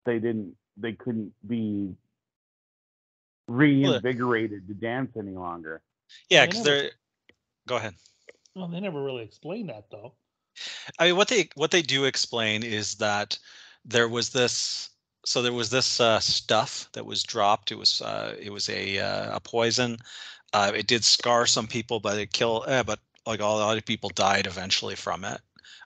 they 0.04 0.18
didn't 0.18 0.54
they 0.76 0.92
couldn't 0.92 1.32
be 1.46 1.94
reinvigorated 3.48 4.66
to 4.68 4.74
dance 4.74 5.10
any 5.18 5.32
longer. 5.32 5.82
Yeah, 6.28 6.46
because 6.46 6.64
never- 6.64 6.80
they're. 6.82 6.90
Go 7.66 7.76
ahead. 7.76 7.94
well, 8.56 8.66
they 8.66 8.80
never 8.80 9.02
really 9.02 9.22
explained 9.22 9.68
that 9.68 9.84
though. 9.90 10.14
I 10.98 11.06
mean, 11.06 11.16
what 11.16 11.28
they 11.28 11.48
what 11.54 11.70
they 11.70 11.82
do 11.82 12.04
explain 12.04 12.62
is 12.62 12.96
that 12.96 13.38
there 13.84 14.08
was 14.08 14.30
this. 14.30 14.90
So 15.24 15.40
there 15.40 15.52
was 15.52 15.70
this 15.70 16.00
uh, 16.00 16.18
stuff 16.18 16.88
that 16.94 17.06
was 17.06 17.22
dropped. 17.22 17.70
It 17.70 17.76
was 17.76 18.02
uh, 18.02 18.34
it 18.40 18.50
was 18.50 18.68
a 18.68 18.98
uh, 18.98 19.36
a 19.36 19.40
poison. 19.40 19.98
Uh, 20.52 20.72
it 20.74 20.88
did 20.88 21.04
scar 21.04 21.46
some 21.46 21.66
people, 21.68 22.00
but 22.00 22.18
it 22.18 22.32
kill. 22.32 22.64
Uh, 22.66 22.82
but 22.82 22.98
like 23.24 23.40
a 23.40 23.44
lot 23.44 23.78
of 23.78 23.86
people 23.86 24.10
died 24.10 24.46
eventually 24.46 24.96
from 24.96 25.24
it. 25.24 25.40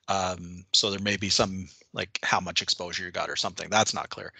Um, 0.08 0.64
so 0.72 0.90
there 0.90 1.00
may 1.00 1.16
be 1.16 1.28
some 1.28 1.68
like 1.92 2.18
how 2.22 2.40
much 2.40 2.62
exposure 2.62 3.04
you 3.04 3.10
got 3.10 3.30
or 3.30 3.36
something. 3.36 3.68
That's 3.70 3.94
not 3.94 4.10
clear. 4.10 4.32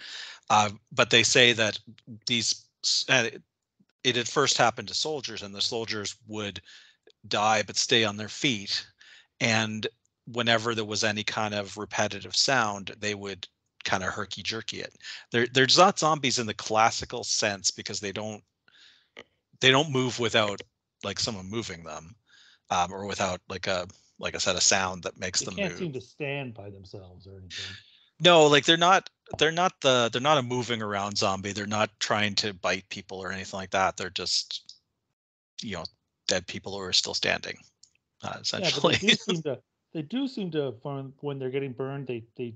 Uh, 0.49 0.69
but 0.91 1.09
they 1.09 1.23
say 1.23 1.53
that 1.53 1.79
these 2.25 2.65
uh, 3.09 3.29
it, 4.03 4.15
had 4.15 4.27
first 4.27 4.57
happened 4.57 4.87
to 4.87 4.93
soldiers, 4.93 5.41
and 5.41 5.53
the 5.53 5.61
soldiers 5.61 6.15
would 6.27 6.61
die 7.27 7.63
but 7.63 7.75
stay 7.75 8.03
on 8.03 8.17
their 8.17 8.29
feet. 8.29 8.85
And 9.41 9.87
whenever 10.31 10.73
there 10.73 10.85
was 10.85 11.03
any 11.03 11.23
kind 11.23 11.53
of 11.53 11.77
repetitive 11.77 12.35
sound, 12.35 12.93
they 12.99 13.15
would 13.15 13.47
kind 13.83 14.03
of 14.03 14.09
herky 14.09 14.43
jerky 14.43 14.81
it. 14.81 14.95
They're 15.31 15.47
they're 15.47 15.67
not 15.77 15.99
zombies 15.99 16.39
in 16.39 16.47
the 16.47 16.53
classical 16.53 17.23
sense 17.23 17.71
because 17.71 17.99
they 17.99 18.11
don't 18.11 18.43
they 19.59 19.71
don't 19.71 19.91
move 19.91 20.19
without 20.19 20.61
like 21.03 21.19
someone 21.19 21.49
moving 21.49 21.83
them, 21.83 22.15
um, 22.69 22.91
or 22.91 23.05
without 23.05 23.41
like 23.49 23.67
a 23.67 23.87
like 24.19 24.35
I 24.35 24.39
said 24.39 24.55
a 24.55 24.61
sound 24.61 25.03
that 25.03 25.19
makes 25.19 25.39
They 25.39 25.45
them 25.45 25.55
can't 25.55 25.71
move. 25.71 25.79
seem 25.79 25.93
to 25.93 26.01
stand 26.01 26.53
by 26.53 26.69
themselves 26.69 27.27
or 27.27 27.37
anything. 27.37 27.77
No, 28.19 28.47
like 28.47 28.65
they're 28.65 28.77
not 28.77 29.09
they're 29.37 29.51
not 29.51 29.81
the 29.81 30.09
they're 30.11 30.21
not 30.21 30.37
a 30.37 30.43
moving 30.43 30.81
around 30.81 31.17
zombie. 31.17 31.51
They're 31.51 31.67
not 31.67 31.89
trying 31.99 32.35
to 32.35 32.53
bite 32.53 32.89
people 32.89 33.19
or 33.19 33.31
anything 33.31 33.57
like 33.57 33.71
that. 33.71 33.97
They're 33.97 34.09
just 34.09 34.75
you 35.61 35.73
know 35.75 35.83
dead 36.27 36.47
people 36.47 36.73
who 36.73 36.79
are 36.79 36.93
still 36.93 37.13
standing. 37.13 37.57
Uh, 38.23 38.37
Yeah, 38.55 38.69
essentially. 38.69 38.95
they 38.95 38.95
do 39.07 39.15
seem 39.15 39.41
to. 39.43 39.59
They 39.93 40.01
do 40.01 40.27
seem 40.27 40.51
to. 40.51 40.71
When 41.21 41.39
they're 41.39 41.49
getting 41.51 41.73
burned, 41.73 42.07
they 42.07 42.25
they 42.35 42.55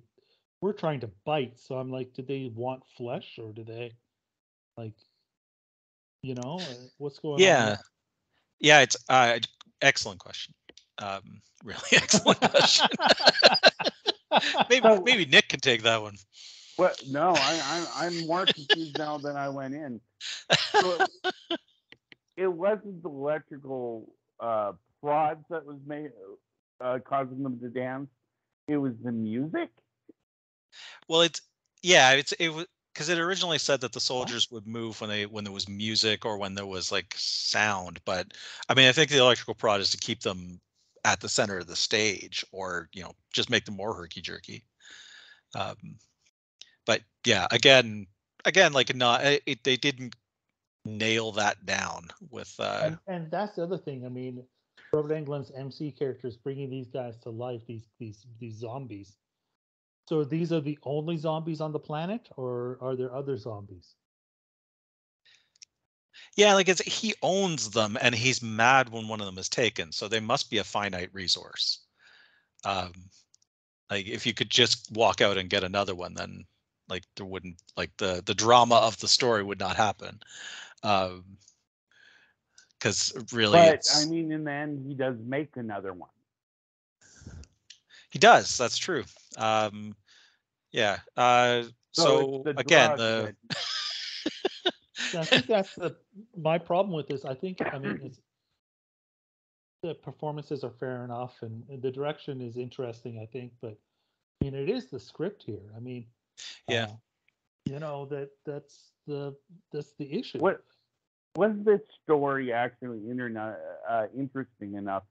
were 0.61 0.73
trying 0.73 0.99
to 1.01 1.07
bite. 1.25 1.59
So 1.59 1.75
I'm 1.77 1.91
like, 1.91 2.13
did 2.13 2.27
they 2.27 2.51
want 2.55 2.83
flesh 2.97 3.37
or 3.39 3.51
do 3.51 3.63
they, 3.63 3.91
like, 4.77 4.93
you 6.23 6.35
know, 6.35 6.57
uh, 6.57 6.87
what's 6.97 7.19
going 7.19 7.35
on? 7.35 7.39
Yeah. 7.41 7.77
Yeah, 8.59 8.81
it's 8.81 8.95
uh, 9.09 9.39
excellent 9.81 10.19
question. 10.19 10.53
Um, 10.99 11.41
really 11.63 11.79
excellent 11.93 12.39
question. 12.39 12.87
maybe 14.69 14.87
So- 14.87 15.01
maybe 15.05 15.25
Nick 15.25 15.49
can 15.49 15.59
take 15.59 15.83
that 15.83 16.01
one. 16.01 16.15
Well, 16.77 16.93
no, 17.09 17.33
I, 17.35 17.85
I 17.95 18.05
I'm 18.05 18.25
more 18.25 18.45
confused 18.45 18.97
now 18.97 19.17
than 19.17 19.35
I 19.35 19.49
went 19.49 19.75
in. 19.75 19.99
So 20.71 20.97
it, 20.99 21.33
it 22.37 22.47
wasn't 22.47 23.03
the 23.03 23.09
electrical 23.09 24.07
uh, 24.39 24.73
prods 25.01 25.43
that 25.49 25.65
was 25.65 25.77
made 25.85 26.09
uh, 26.79 26.99
causing 27.07 27.43
them 27.43 27.59
to 27.59 27.69
dance. 27.69 28.09
It 28.67 28.77
was 28.77 28.93
the 29.03 29.11
music. 29.11 29.69
Well, 31.07 31.21
it's 31.21 31.41
yeah, 31.83 32.13
it's 32.13 32.31
it 32.33 32.49
was 32.49 32.65
because 32.93 33.09
it 33.09 33.19
originally 33.19 33.57
said 33.57 33.81
that 33.81 33.93
the 33.93 33.99
soldiers 33.99 34.49
would 34.51 34.67
move 34.67 34.99
when 35.01 35.09
they 35.09 35.25
when 35.25 35.43
there 35.43 35.53
was 35.53 35.69
music 35.69 36.25
or 36.25 36.37
when 36.37 36.55
there 36.55 36.65
was 36.65 36.91
like 36.91 37.13
sound. 37.17 37.99
But 38.05 38.33
I 38.69 38.73
mean, 38.73 38.87
I 38.87 38.91
think 38.91 39.11
the 39.11 39.19
electrical 39.19 39.55
prod 39.55 39.81
is 39.81 39.91
to 39.91 39.97
keep 39.97 40.21
them 40.21 40.59
at 41.05 41.19
the 41.19 41.29
center 41.29 41.59
of 41.59 41.67
the 41.67 41.75
stage, 41.75 42.45
or 42.51 42.89
you 42.93 43.03
know, 43.03 43.11
just 43.33 43.49
make 43.49 43.65
them 43.65 43.75
more 43.75 43.93
herky 43.93 44.21
jerky. 44.21 44.63
Um, 45.55 45.97
but 46.85 47.01
yeah, 47.25 47.47
again, 47.51 48.07
again, 48.45 48.73
like 48.73 48.95
not 48.95 49.23
it, 49.23 49.43
it, 49.45 49.63
they 49.63 49.77
didn't 49.77 50.15
nail 50.83 51.31
that 51.31 51.63
down 51.67 52.07
with 52.31 52.55
uh 52.59 52.81
and, 52.83 52.97
and 53.07 53.31
that's 53.31 53.55
the 53.55 53.63
other 53.63 53.77
thing. 53.77 54.05
I 54.05 54.09
mean, 54.09 54.43
Robert 54.91 55.13
Englund's 55.13 55.51
MC 55.55 55.91
characters 55.91 56.37
bringing 56.37 56.69
these 56.69 56.87
guys 56.87 57.17
to 57.19 57.29
life. 57.29 57.61
These 57.67 57.89
these 57.99 58.25
these 58.39 58.55
zombies. 58.55 59.17
So 60.09 60.23
these 60.23 60.51
are 60.51 60.59
the 60.59 60.77
only 60.83 61.17
zombies 61.17 61.61
on 61.61 61.71
the 61.71 61.79
planet, 61.79 62.27
or 62.35 62.77
are 62.81 62.95
there 62.95 63.13
other 63.13 63.37
zombies? 63.37 63.95
Yeah, 66.35 66.53
like 66.53 66.69
it's 66.69 66.81
he 66.81 67.13
owns 67.21 67.71
them 67.71 67.97
and 68.01 68.15
he's 68.15 68.41
mad 68.41 68.89
when 68.89 69.07
one 69.07 69.19
of 69.19 69.25
them 69.25 69.37
is 69.37 69.49
taken. 69.49 69.91
So 69.91 70.07
they 70.07 70.19
must 70.19 70.49
be 70.49 70.57
a 70.57 70.63
finite 70.63 71.09
resource. 71.13 71.79
Um 72.65 72.93
like 73.89 74.07
if 74.07 74.25
you 74.25 74.33
could 74.33 74.49
just 74.49 74.91
walk 74.91 75.21
out 75.21 75.37
and 75.37 75.49
get 75.49 75.63
another 75.63 75.95
one, 75.95 76.13
then 76.15 76.45
like 76.87 77.03
there 77.15 77.25
wouldn't 77.25 77.57
like 77.77 77.95
the 77.97 78.21
the 78.25 78.33
drama 78.35 78.75
of 78.75 78.99
the 78.99 79.07
story 79.07 79.43
would 79.43 79.59
not 79.59 79.75
happen. 79.75 80.19
Um 80.83 81.37
because 82.77 83.13
really 83.31 83.75
But 83.77 83.81
I 83.93 84.05
mean, 84.05 84.31
in 84.31 84.43
the 84.43 84.51
end, 84.51 84.85
he 84.87 84.93
does 84.93 85.17
make 85.19 85.55
another 85.57 85.93
one. 85.93 86.09
he 88.09 88.19
does, 88.19 88.57
that's 88.57 88.77
true. 88.77 89.03
Um 89.37 89.95
yeah. 90.71 90.99
Uh 91.15 91.63
so, 91.91 92.41
the 92.43 92.53
again 92.55 92.95
the 92.95 93.31
I 95.15 95.25
think 95.25 95.47
that's 95.47 95.75
the 95.75 95.95
my 96.37 96.57
problem 96.57 96.95
with 96.95 97.07
this. 97.07 97.25
I 97.25 97.33
think 97.33 97.61
I 97.73 97.77
mean 97.77 97.99
it's 98.03 98.19
the 99.83 99.95
performances 99.95 100.63
are 100.63 100.71
fair 100.79 101.03
enough 101.03 101.33
and, 101.41 101.63
and 101.69 101.81
the 101.81 101.91
direction 101.91 102.39
is 102.41 102.57
interesting. 102.57 103.19
I 103.19 103.25
think, 103.25 103.51
but 103.61 103.77
I 104.41 104.45
mean 104.45 104.53
it 104.55 104.69
is 104.69 104.87
the 104.87 104.99
script 104.99 105.43
here. 105.45 105.71
I 105.75 105.79
mean, 105.79 106.05
Yeah. 106.67 106.85
uh, 106.85 106.95
you 107.65 107.79
know 107.79 108.05
that 108.05 108.29
that's 108.45 108.91
the 109.07 109.35
that's 109.71 109.93
the 109.97 110.11
issue. 110.11 110.39
What 110.39 110.63
was 111.35 111.53
this 111.63 111.81
story 112.03 112.51
actually 112.51 112.99
internet, 113.09 113.59
uh, 113.89 114.07
interesting 114.15 114.75
enough 114.75 115.03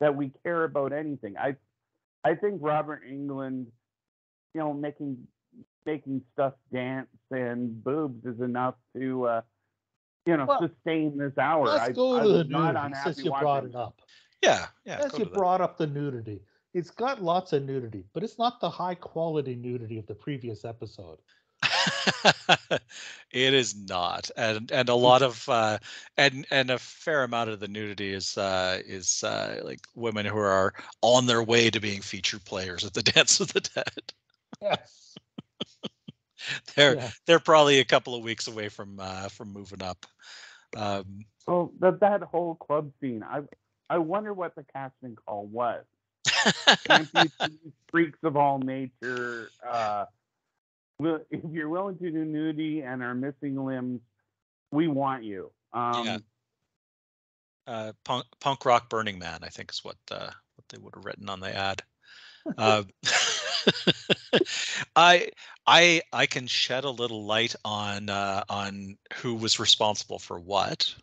that 0.00 0.14
we 0.14 0.30
care 0.42 0.64
about 0.64 0.92
anything? 0.92 1.36
I 1.36 1.56
I 2.24 2.34
think 2.34 2.60
Robert 2.62 3.02
Englund, 3.06 3.66
you 4.54 4.60
know, 4.60 4.72
making 4.72 5.26
making 5.86 6.22
stuff 6.32 6.54
dance 6.72 7.08
and 7.30 7.82
boobs 7.84 8.24
is 8.24 8.40
enough 8.40 8.74
to 8.96 9.26
uh, 9.26 9.40
you 10.26 10.36
know 10.36 10.46
Well, 10.46 10.60
sustain 10.60 11.16
this 11.18 11.36
hour. 11.38 11.66
Let's 11.66 11.88
I, 11.88 11.92
go 11.92 12.20
I 12.20 12.22
to 12.22 12.28
the 12.28 12.44
was 12.44 12.48
not 12.48 12.74
nudity 12.74 12.94
since 12.94 13.24
you 13.24 13.32
brought 13.32 13.64
watching 13.64 13.70
it 13.70 13.74
up. 13.76 14.00
yeah, 14.42 14.66
yeah. 14.84 15.00
Since 15.00 15.18
you 15.18 15.24
to 15.24 15.30
that. 15.30 15.34
brought 15.34 15.60
up 15.60 15.76
the 15.78 15.86
nudity, 15.86 16.42
it's 16.74 16.90
got 16.90 17.22
lots 17.22 17.52
of 17.52 17.64
nudity, 17.64 18.04
but 18.12 18.22
it's 18.22 18.38
not 18.38 18.60
the 18.60 18.70
high 18.70 18.94
quality 18.94 19.54
nudity 19.54 19.98
of 19.98 20.06
the 20.06 20.14
previous 20.14 20.64
episode. 20.64 21.18
it 23.30 23.54
is 23.54 23.74
not 23.88 24.30
and 24.36 24.70
and 24.70 24.88
a 24.88 24.94
lot 24.94 25.22
of 25.22 25.48
uh 25.48 25.78
and 26.16 26.46
and 26.50 26.70
a 26.70 26.78
fair 26.78 27.22
amount 27.24 27.48
of 27.50 27.60
the 27.60 27.68
nudity 27.68 28.12
is 28.12 28.36
uh 28.36 28.80
is 28.86 29.22
uh 29.24 29.60
like 29.64 29.80
women 29.94 30.26
who 30.26 30.36
are 30.38 30.72
on 31.02 31.26
their 31.26 31.42
way 31.42 31.70
to 31.70 31.80
being 31.80 32.00
featured 32.02 32.44
players 32.44 32.84
at 32.84 32.92
the 32.94 33.02
dance 33.14 33.40
of 33.40 33.52
the 33.52 33.60
dead 33.60 34.12
Yes. 34.60 35.18
they're 36.76 36.96
Yeah. 36.96 37.10
they're 37.26 37.38
probably 37.38 37.80
a 37.80 37.84
couple 37.84 38.14
of 38.14 38.22
weeks 38.22 38.46
away 38.48 38.68
from 38.68 38.98
uh 39.00 39.28
from 39.28 39.52
moving 39.52 39.82
up 39.82 40.06
um 40.76 41.24
Well, 41.46 41.72
that 41.80 42.00
that 42.00 42.22
whole 42.22 42.54
club 42.54 42.90
scene, 43.00 43.22
I 43.22 43.42
I 43.90 43.98
wonder 43.98 44.32
what 44.32 44.54
the 44.54 44.64
casting 44.72 45.16
call 45.16 45.46
was. 45.46 45.84
Freaks 47.90 48.18
of 48.22 48.36
all 48.36 48.58
nature. 48.58 49.52
Uh, 49.66 50.06
if 51.30 51.40
you're 51.50 51.68
willing 51.68 51.98
to 51.98 52.10
do 52.10 52.24
nudity 52.24 52.82
and 52.82 53.02
are 53.02 53.14
missing 53.14 53.62
limbs, 53.62 54.00
we 54.70 54.88
want 54.88 55.24
you. 55.24 55.50
Um, 55.72 56.04
Yeah. 56.04 56.18
uh 57.66 57.92
punk 58.04 58.24
punk 58.40 58.64
rock 58.66 58.90
burning 58.90 59.18
man 59.18 59.38
i 59.42 59.48
think 59.48 59.70
is 59.72 59.82
what 59.82 59.96
uh 60.10 60.30
what 60.56 60.68
they 60.68 60.78
would 60.78 60.94
have 60.94 61.04
written 61.04 61.28
on 61.30 61.40
the 61.40 61.54
ad 61.54 61.82
uh, 62.58 62.82
I 64.96 65.30
I 65.66 66.02
I 66.12 66.26
can 66.26 66.46
shed 66.46 66.84
a 66.84 66.90
little 66.90 67.24
light 67.24 67.54
on 67.64 68.10
uh, 68.10 68.44
on 68.48 68.96
who 69.16 69.34
was 69.34 69.58
responsible 69.58 70.18
for 70.18 70.38
what 70.38 70.94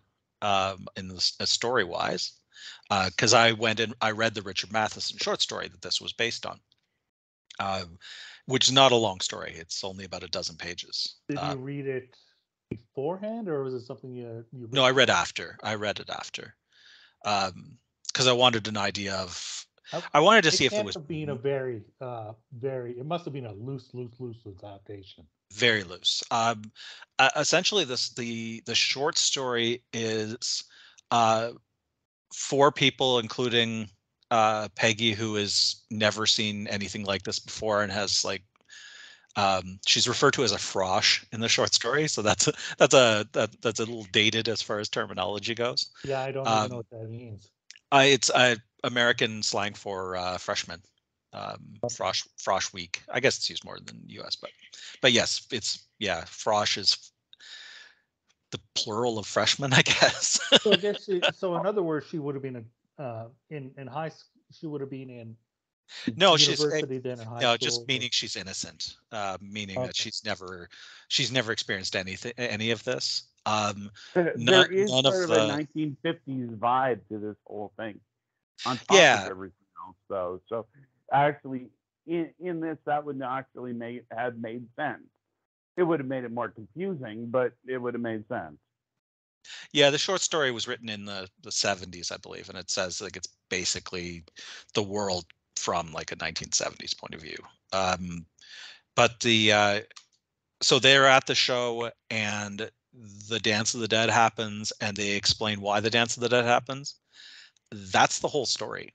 um, 0.42 0.88
in 0.96 1.08
the 1.08 1.32
uh, 1.40 1.46
story 1.46 1.84
wise, 1.84 2.34
because 2.90 3.34
uh, 3.34 3.38
I 3.38 3.52
went 3.54 3.80
and 3.80 3.94
I 4.02 4.12
read 4.12 4.34
the 4.34 4.42
Richard 4.42 4.72
Matheson 4.72 5.18
short 5.20 5.42
story 5.42 5.68
that 5.68 5.82
this 5.82 6.02
was 6.02 6.14
based 6.14 6.46
on, 6.46 6.60
uh, 7.60 7.84
which 8.46 8.68
is 8.68 8.74
not 8.74 8.92
a 8.92 8.96
long 8.96 9.20
story. 9.20 9.54
It's 9.56 9.84
only 9.84 10.06
about 10.06 10.24
a 10.24 10.30
dozen 10.30 10.58
pages. 10.58 11.16
Did 11.30 11.40
you 11.40 11.56
read 11.56 11.88
it 11.88 12.16
beforehand, 12.70 13.50
or 13.50 13.64
was 13.64 13.74
it 13.74 13.86
something 13.86 14.14
you? 14.14 14.46
you 14.52 14.68
no, 14.72 14.84
I 14.84 14.92
read 14.92 15.10
after. 15.10 15.58
I 15.64 15.76
read 15.76 16.00
it 16.00 16.10
after, 16.10 16.56
because 17.24 18.28
um, 18.28 18.30
I 18.30 18.34
wanted 18.34 18.68
an 18.68 18.78
idea 18.78 19.16
of 19.16 19.66
I 20.14 20.20
wanted 20.20 20.44
to 20.44 20.52
see 20.52 20.66
if 20.66 20.74
it 20.74 20.86
was 20.86 20.98
being 20.98 21.30
a 21.30 21.36
very, 21.36 21.82
uh, 22.00 22.34
very. 22.58 22.94
It 22.98 23.06
must 23.06 23.26
have 23.26 23.34
been 23.34 23.46
a 23.46 23.54
loose, 23.54 23.90
loose, 23.94 24.14
loose 24.20 24.38
adaptation. 24.64 25.26
Very 25.54 25.84
loose. 25.84 26.24
Um, 26.32 26.64
uh, 27.20 27.30
essentially, 27.36 27.84
this 27.84 28.10
the 28.10 28.62
the 28.66 28.76
short 28.76 29.18
story 29.18 29.84
is 29.94 30.64
uh, 31.12 31.52
four 32.34 32.72
people, 32.72 33.20
including 33.20 33.90
uh, 34.30 34.70
Peggy, 34.76 35.12
who 35.12 35.36
has 35.36 35.84
never 35.90 36.26
seen 36.26 36.68
anything 36.68 37.04
like 37.04 37.24
this 37.24 37.40
before 37.40 37.84
and 37.84 37.92
has 37.92 38.24
like 38.24 38.44
um, 39.36 39.80
she's 39.86 40.08
referred 40.08 40.34
to 40.34 40.44
as 40.44 40.52
a 40.52 40.58
frosh 40.58 41.24
in 41.32 41.40
the 41.40 41.50
short 41.50 41.74
story, 41.74 42.08
so 42.08 42.22
that's 42.22 42.48
a, 42.48 42.54
that's 42.78 42.94
a 42.94 43.26
that, 43.32 43.62
that's 43.62 43.80
a 43.80 43.86
little 43.86 44.08
dated 44.12 44.50
as 44.50 44.62
far 44.62 44.80
as 44.80 44.90
terminology 44.90 45.56
goes. 45.56 45.90
Yeah, 46.04 46.22
I 46.22 46.32
don't 46.32 46.48
um, 46.48 46.70
know 46.70 46.78
what 46.78 46.90
that 46.92 47.10
means. 47.10 47.50
Uh, 47.92 48.04
it's 48.06 48.30
a 48.30 48.58
American 48.84 49.44
slang 49.44 49.74
for 49.74 50.16
uh, 50.16 50.38
freshman. 50.38 50.82
Um, 51.34 51.60
frosh 51.86 52.28
frosh 52.38 52.74
week. 52.74 53.02
I 53.10 53.22
guess 53.22 53.38
it's 53.38 53.50
used 53.50 53.64
more 53.64 53.78
than 53.86 54.02
U.S. 54.08 54.36
But 54.36 54.50
but 55.02 55.14
yes, 55.14 55.48
it's 55.52 55.88
yeah. 55.98 56.24
Frosh 56.26 56.78
is 56.78 57.12
the 58.52 58.60
plural 58.76 59.18
of 59.18 59.26
freshman, 59.26 59.74
I 59.74 59.82
guess. 59.82 60.40
so 60.62 60.74
I 60.74 60.76
guess 60.76 61.06
she, 61.06 61.22
so. 61.34 61.56
In 61.58 61.66
other 61.66 61.84
words, 61.84 62.08
she 62.08 62.20
would 62.20 62.36
have 62.36 62.42
been 62.42 62.66
a, 62.98 63.02
uh, 63.02 63.28
in 63.50 63.72
in 63.78 63.88
high 63.88 64.10
school. 64.10 64.28
She 64.52 64.68
would 64.68 64.82
have 64.82 64.90
been 64.90 65.10
in. 65.10 65.36
No, 66.16 66.38
she's 66.38 66.60
then 66.60 67.18
high 67.18 67.40
no, 67.42 67.58
just 67.58 67.88
meaning 67.88 68.10
she's 68.12 68.36
innocent. 68.36 68.96
Uh, 69.12 69.38
meaning 69.42 69.78
okay. 69.78 69.88
that 69.88 69.96
she's 69.96 70.22
never 70.24 70.70
she's 71.10 71.32
never 71.32 71.52
experienced 71.52 71.96
anything 71.96 72.34
any 72.38 72.72
of 72.72 72.84
this. 72.84 73.24
Um, 73.46 73.90
there 74.14 74.34
none, 74.38 74.74
is 74.74 74.92
none 74.92 75.04
sort 75.04 75.16
of, 75.16 75.22
of 75.24 75.30
the, 75.30 75.54
a 75.54 75.68
1950s 75.76 76.58
vibe 76.58 77.00
to 77.10 77.18
this 77.18 77.36
whole 77.46 77.72
thing 77.78 78.00
on 78.66 78.78
top 78.78 78.98
yeah. 78.98 79.26
of 79.26 79.32
everything 79.32 79.56
else 79.86 79.96
though. 80.10 80.42
So 80.48 80.68
actually 81.12 81.70
in 82.08 82.30
in 82.40 82.60
this 82.60 82.78
that 82.86 83.06
would 83.06 83.22
actually 83.22 83.74
make 83.74 84.04
have 84.12 84.38
made 84.38 84.66
sense. 84.76 85.04
It 85.78 85.84
would 85.84 86.00
have 86.00 86.10
made 86.10 86.24
it 86.24 86.32
more 86.32 86.50
confusing, 86.50 87.28
but 87.30 87.54
it 87.66 87.78
would 87.78 87.94
have 87.94 88.02
made 88.02 88.28
sense. 88.28 88.58
Yeah, 89.72 89.90
the 89.90 89.98
short 89.98 90.22
story 90.22 90.52
was 90.52 90.68
written 90.68 90.90
in 90.90 91.06
the 91.06 91.28
the 91.42 91.50
70s, 91.50 92.12
I 92.12 92.18
believe, 92.18 92.50
and 92.50 92.58
it 92.58 92.70
says 92.70 93.02
like 93.02 93.16
it's 93.16 93.30
basically 93.50 94.24
the 94.74 94.84
world 94.84 95.26
from 95.56 95.92
like 95.92 96.12
a 96.12 96.16
1970s 96.16 96.98
point 96.98 97.16
of 97.16 97.22
view. 97.22 97.38
Um, 97.74 98.26
but 98.96 99.20
the 99.22 99.52
uh, 99.52 99.80
so 100.62 100.80
they're 100.80 101.08
at 101.08 101.26
the 101.26 101.36
show 101.36 101.92
and 102.10 102.70
the 103.30 103.40
dance 103.40 103.74
of 103.74 103.80
the 103.80 103.88
dead 103.88 104.10
happens 104.10 104.74
and 104.82 104.96
they 104.98 105.12
explain 105.12 105.62
why 105.62 105.80
the 105.80 105.90
dance 105.90 106.18
of 106.18 106.22
the 106.22 106.30
dead 106.30 106.46
happens 106.46 106.96
that's 107.72 108.20
the 108.20 108.28
whole 108.28 108.46
story. 108.46 108.94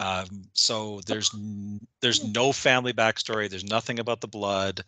Um, 0.00 0.44
so 0.54 1.00
there's 1.06 1.34
there's 2.00 2.24
no 2.24 2.52
family 2.52 2.92
backstory. 2.92 3.48
There's 3.48 3.64
nothing 3.64 3.98
about 3.98 4.20
the 4.20 4.28
blood. 4.28 4.82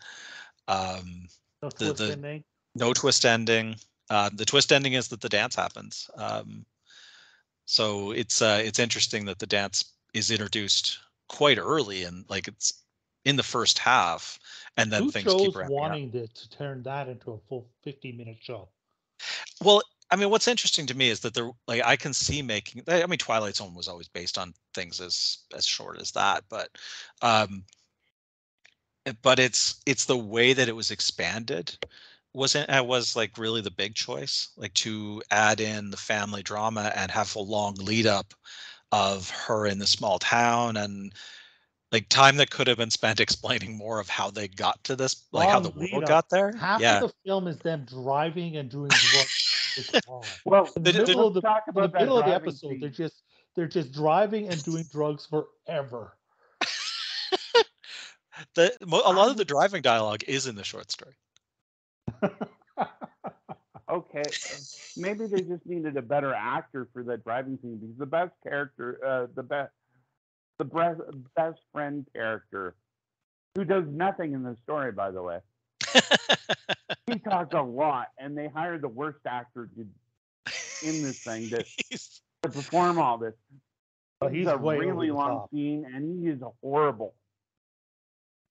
Um, 0.67 1.29
no 1.63 1.69
the, 1.71 1.87
twist 1.87 1.99
the, 1.99 2.13
ending. 2.13 2.45
No 2.75 2.93
twist 2.93 3.25
ending. 3.25 3.77
Uh, 4.11 4.31
the 4.33 4.45
twist 4.45 4.73
ending 4.73 4.95
is 4.95 5.09
that 5.09 5.21
the 5.21 5.29
dance 5.29 5.55
happens. 5.55 6.11
Um, 6.17 6.65
so 7.67 8.13
it's 8.13 8.43
uh, 8.43 8.61
it's 8.65 8.79
interesting 8.79 9.27
that 9.27 9.39
the 9.39 9.47
dance 9.47 9.85
is 10.15 10.31
introduced 10.31 10.99
quite 11.29 11.59
early 11.59 12.05
and 12.05 12.25
like 12.29 12.49
it's 12.49 12.84
in 13.25 13.37
the 13.37 13.43
first 13.43 13.79
half, 13.79 14.39
and 14.77 14.93
then 14.93 15.05
Who 15.05 15.11
things 15.11 15.35
keep 15.35 15.55
wanting 15.55 16.07
up. 16.07 16.13
to, 16.13 16.27
to 16.29 16.51
turn 16.51 16.83
that 16.83 17.09
into 17.09 17.33
a 17.33 17.39
full 17.49 17.67
50 17.83 18.13
minute 18.13 18.37
show. 18.41 18.69
Well, 19.63 19.83
I 20.11 20.17
mean, 20.17 20.31
what's 20.31 20.49
interesting 20.49 20.87
to 20.87 20.97
me 20.97 21.09
is 21.09 21.21
that 21.21 21.35
there, 21.35 21.51
like, 21.67 21.83
I 21.85 21.97
can 21.97 22.13
see 22.13 22.43
making. 22.43 22.83
I 22.89 23.07
mean, 23.07 23.19
Twilight 23.19 23.57
Zone 23.57 23.75
was 23.75 23.89
always 23.89 24.09
based 24.09 24.39
on 24.39 24.55
things 24.75 25.01
as 25.01 25.39
as 25.57 25.67
short 25.67 26.01
as 26.01 26.13
that, 26.13 26.45
but, 26.49 26.69
um, 27.23 27.65
eh, 29.07 29.13
but 29.23 29.39
it's 29.39 29.81
it's 29.87 30.05
the 30.05 30.19
way 30.19 30.53
that 30.53 30.69
it 30.69 30.77
was 30.77 30.91
expanded 30.91 31.77
wasn't 32.35 32.69
it 32.69 32.85
was 32.85 33.17
like 33.17 33.39
really 33.39 33.61
the 33.61 33.71
big 33.71 33.95
choice, 33.95 34.49
like 34.57 34.75
to 34.75 35.23
add 35.31 35.61
in 35.61 35.91
the 35.91 35.97
family 35.97 36.43
drama 36.43 36.93
and 36.97 37.11
have 37.11 37.35
a 37.37 37.41
long 37.41 37.75
lead 37.77 38.07
up 38.07 38.35
of 38.93 39.31
her 39.31 39.67
in 39.67 39.79
the 39.79 39.87
small 39.87 40.19
town 40.19 40.77
and 40.77 41.15
like 41.95 42.09
time 42.09 42.37
that 42.37 42.51
could 42.51 42.67
have 42.67 42.77
been 42.77 42.91
spent 42.91 43.21
explaining 43.27 43.77
more 43.77 44.01
of 44.01 44.09
how 44.09 44.29
they 44.31 44.49
got 44.49 44.83
to 44.85 44.97
this, 44.97 45.25
like 45.33 45.49
how 45.49 45.61
the 45.61 45.71
world 45.71 46.07
got 46.07 46.29
there. 46.29 46.53
Half 46.53 46.81
yeah. 46.81 46.97
of 46.97 47.11
the 47.11 47.15
film 47.25 47.47
is 47.47 47.59
them 47.59 47.87
driving 47.89 48.57
and 48.57 48.69
doing 48.69 48.91
drugs 49.13 49.55
well, 50.45 50.69
in 50.77 50.83
the 50.83 50.93
middle, 50.93 51.27
of 51.27 51.35
the, 51.35 51.41
in 51.41 51.75
the, 51.75 51.99
middle 51.99 52.19
of 52.19 52.27
the 52.27 52.35
episode, 52.35 52.71
scene. 52.71 52.81
they're 52.81 52.91
just 52.91 53.23
they're 53.57 53.67
just 53.67 53.93
driving 53.93 54.49
and 54.49 54.63
doing 54.63 54.85
drugs 54.91 55.27
forever. 55.27 56.17
the 58.55 58.77
a 58.83 58.87
lot 58.87 59.31
of 59.31 59.37
the 59.37 59.45
driving 59.45 59.83
dialogue 59.83 60.23
is 60.29 60.47
in 60.47 60.55
the 60.55 60.65
short 60.65 60.91
story. 60.91 61.15
okay, 63.91 64.23
maybe 64.97 65.27
they 65.27 65.41
just 65.41 65.67
needed 65.67 65.97
a 65.97 66.03
better 66.03 66.33
actor 66.35 66.89
for 66.93 67.03
that 67.03 67.25
driving 67.25 67.59
scene 67.61 67.79
because 67.79 67.97
the 67.99 68.07
best 68.07 68.33
character, 68.43 69.01
uh, 69.05 69.27
the 69.35 69.43
best, 69.43 69.73
the 70.59 70.65
best, 70.65 71.01
best 71.37 71.61
friend 71.73 72.07
character, 72.15 72.75
who 73.55 73.65
does 73.65 73.85
nothing 73.89 74.33
in 74.33 74.43
the 74.43 74.57
story, 74.65 74.93
by 74.93 75.11
the 75.11 75.23
way 75.23 75.39
he 77.07 77.19
talks 77.19 77.55
a 77.55 77.63
lot, 77.63 78.09
and 78.19 78.37
they 78.37 78.49
hired 78.49 78.83
the 78.83 78.89
worst 78.89 79.21
actor 79.27 79.69
to, 79.77 79.81
in 80.87 81.03
this 81.03 81.21
thing 81.21 81.49
to, 81.51 81.65
to 82.43 82.49
perform 82.49 82.99
all 82.99 83.19
this. 83.19 83.35
But 84.21 84.33
he's, 84.33 84.41
he's 84.41 84.49
a 84.49 84.57
really 84.57 85.11
long 85.11 85.41
top. 85.41 85.51
scene, 85.51 85.87
and 85.93 86.23
he 86.23 86.31
is 86.31 86.41
horrible. 86.63 87.15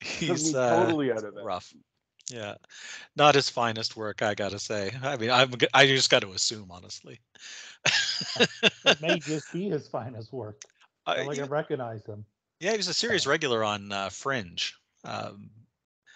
He's 0.01 0.53
uh, 0.53 0.83
totally 0.83 1.11
out 1.11 1.23
of 1.23 1.37
it. 1.37 1.43
Rough. 1.43 1.73
Yeah, 2.29 2.55
not 3.15 3.35
his 3.35 3.49
finest 3.49 3.97
work, 3.97 4.21
I 4.21 4.33
gotta 4.33 4.59
say. 4.59 4.91
I 5.03 5.17
mean, 5.17 5.29
I'm 5.29 5.51
I 5.73 5.87
just 5.87 6.09
got 6.09 6.21
to 6.21 6.31
assume, 6.31 6.71
honestly. 6.71 7.19
it 8.85 9.01
may 9.01 9.19
just 9.19 9.51
be 9.51 9.69
his 9.69 9.87
finest 9.87 10.31
work. 10.31 10.63
I, 11.05 11.21
I 11.21 11.23
like 11.23 11.39
I 11.39 11.43
recognize 11.43 12.05
him. 12.05 12.25
Yeah, 12.59 12.71
he 12.71 12.77
was 12.77 12.87
a 12.87 12.93
series 12.93 13.27
regular 13.27 13.63
on 13.63 13.91
uh, 13.91 14.09
Fringe. 14.09 14.73
Um, 15.03 15.49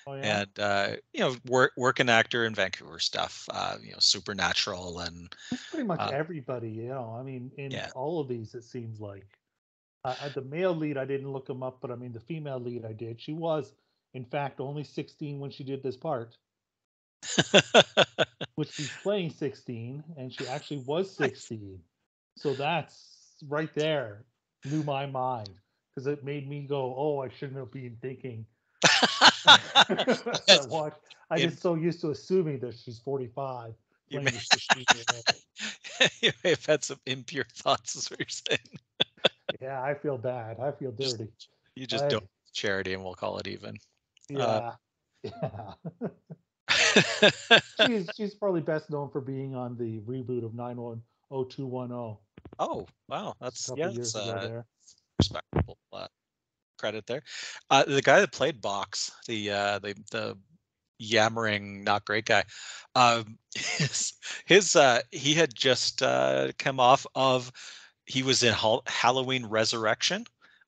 Oh, 0.08 0.15
yeah. 0.15 0.39
and 0.39 0.60
uh, 0.60 0.95
you 1.12 1.19
know 1.19 1.36
work 1.47 1.73
working 1.76 2.08
actor 2.08 2.45
in 2.45 2.56
Vancouver 2.56 2.97
stuff. 2.97 3.45
Uh, 3.52 3.76
you 3.84 3.91
know, 3.91 3.97
Supernatural 4.00 5.00
and 5.00 5.36
it's 5.52 5.65
pretty 5.69 5.86
much 5.86 6.00
uh, 6.00 6.12
everybody. 6.13 6.69
You 6.69 6.88
know, 6.88 7.17
I 7.19 7.23
mean, 7.23 7.52
in 7.58 7.71
yeah. 7.71 7.89
all 7.93 8.21
of 8.21 8.30
these, 8.30 8.56
it 8.56 8.63
seems 8.63 9.02
like 9.02 9.28
uh, 10.06 10.30
the 10.34 10.43
male 10.43 10.73
lead, 10.73 10.97
I 10.97 11.04
didn't 11.04 11.30
look 11.30 11.50
him 11.50 11.62
up, 11.62 11.80
but 11.82 11.91
I 11.91 11.95
mean, 11.95 12.13
the 12.13 12.21
female 12.21 12.60
lead, 12.60 12.86
I 12.86 12.93
did. 12.93 13.19
She 13.19 13.34
was, 13.34 13.73
in 14.13 14.23
fact, 14.23 14.62
only 14.62 14.86
16 14.86 15.39
when 15.39 15.52
she 15.52 15.65
did 15.65 15.84
this 15.84 15.97
part. 15.97 16.38
which 18.56 18.71
she's 18.71 18.91
playing 19.04 19.32
16, 19.32 20.04
and 20.15 20.32
she 20.32 20.47
actually 20.47 20.84
was 20.86 21.13
16. 21.17 21.80
So 22.38 22.54
that's 22.54 23.36
right 23.47 23.73
there 23.76 24.23
blew 24.63 24.84
my 24.84 25.06
mind 25.06 25.50
because 25.93 26.08
it 26.08 26.24
made 26.24 26.50
me 26.50 26.62
go, 26.67 26.93
"Oh, 26.98 27.20
I 27.20 27.30
shouldn't 27.30 27.58
have 27.58 27.72
been 27.72 27.98
thinking." 28.02 28.46
I 29.48 30.60
watch. 30.70 30.93
I 31.30 31.39
just 31.39 31.62
so 31.62 31.76
used 31.76 32.02
to 32.02 32.12
assuming 32.12 32.60
that 32.60 32.76
she's 32.78 33.00
45. 33.00 33.74
You 34.10 34.22
may, 34.22 34.32
you 36.22 36.32
may 36.43 36.52
have 36.52 36.65
had 36.65 36.84
some 36.84 37.00
impure 37.06 37.46
thoughts, 37.54 37.96
is 37.96 38.10
what 38.10 38.20
you're 38.20 38.28
saying. 38.30 38.80
yeah, 39.62 39.82
I 39.82 39.96
feel 39.96 40.17
bad. 40.17 40.60
I 40.62 40.72
feel 40.72 40.91
dirty. 40.91 41.28
You 41.76 41.86
just 41.88 42.06
I, 42.06 42.10
don't 42.10 42.28
charity, 42.54 42.93
and 42.93 43.04
we'll 43.04 43.15
call 43.15 43.38
it 43.39 43.48
even. 43.48 43.76
Yeah, 44.30 44.46
uh, 44.46 44.72
yeah. 45.24 45.74
she's 47.86 48.10
she's 48.15 48.34
probably 48.34 48.62
best 48.62 48.89
known 48.89 49.10
for 49.10 49.20
being 49.20 49.56
on 49.56 49.78
the 49.78 50.00
reboot 50.00 50.46
of 50.46 50.54
90210. 50.54 52.17
Oh 52.60 52.88
wow, 53.08 53.34
that's 53.40 53.72
yeah, 53.76 53.90
years 53.90 54.16
uh, 54.16 54.50
respectable. 55.20 55.78
Uh, 55.92 56.08
credit 56.78 57.08
there. 57.08 57.24
Uh, 57.70 57.84
the 57.86 58.02
guy 58.02 58.20
that 58.20 58.32
played 58.32 58.62
Box, 58.62 59.12
the 59.28 59.52
uh, 59.52 59.80
the 59.80 59.96
the 60.12 60.38
yammering 61.00 61.84
not 61.84 62.06
great 62.06 62.26
guy, 62.26 62.44
um, 62.96 63.38
his 63.56 64.14
his 64.46 64.76
uh, 64.76 65.02
he 65.12 65.34
had 65.34 65.54
just 65.54 66.02
uh, 66.02 66.52
come 66.58 66.80
off 66.80 67.06
of 67.16 67.52
he 68.06 68.24
was 68.24 68.44
in 68.44 68.54
Halloween 68.88 69.46
Resurrection. 69.46 70.26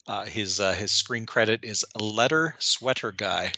Uh, 0.07 0.25
his 0.25 0.59
uh, 0.59 0.73
his 0.73 0.91
screen 0.91 1.25
credit 1.25 1.63
is 1.63 1.85
letter 1.99 2.55
sweater 2.59 3.11
guy. 3.11 3.51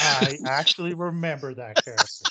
I 0.00 0.38
actually 0.46 0.94
remember 0.94 1.54
that 1.54 1.82
character. 1.84 2.26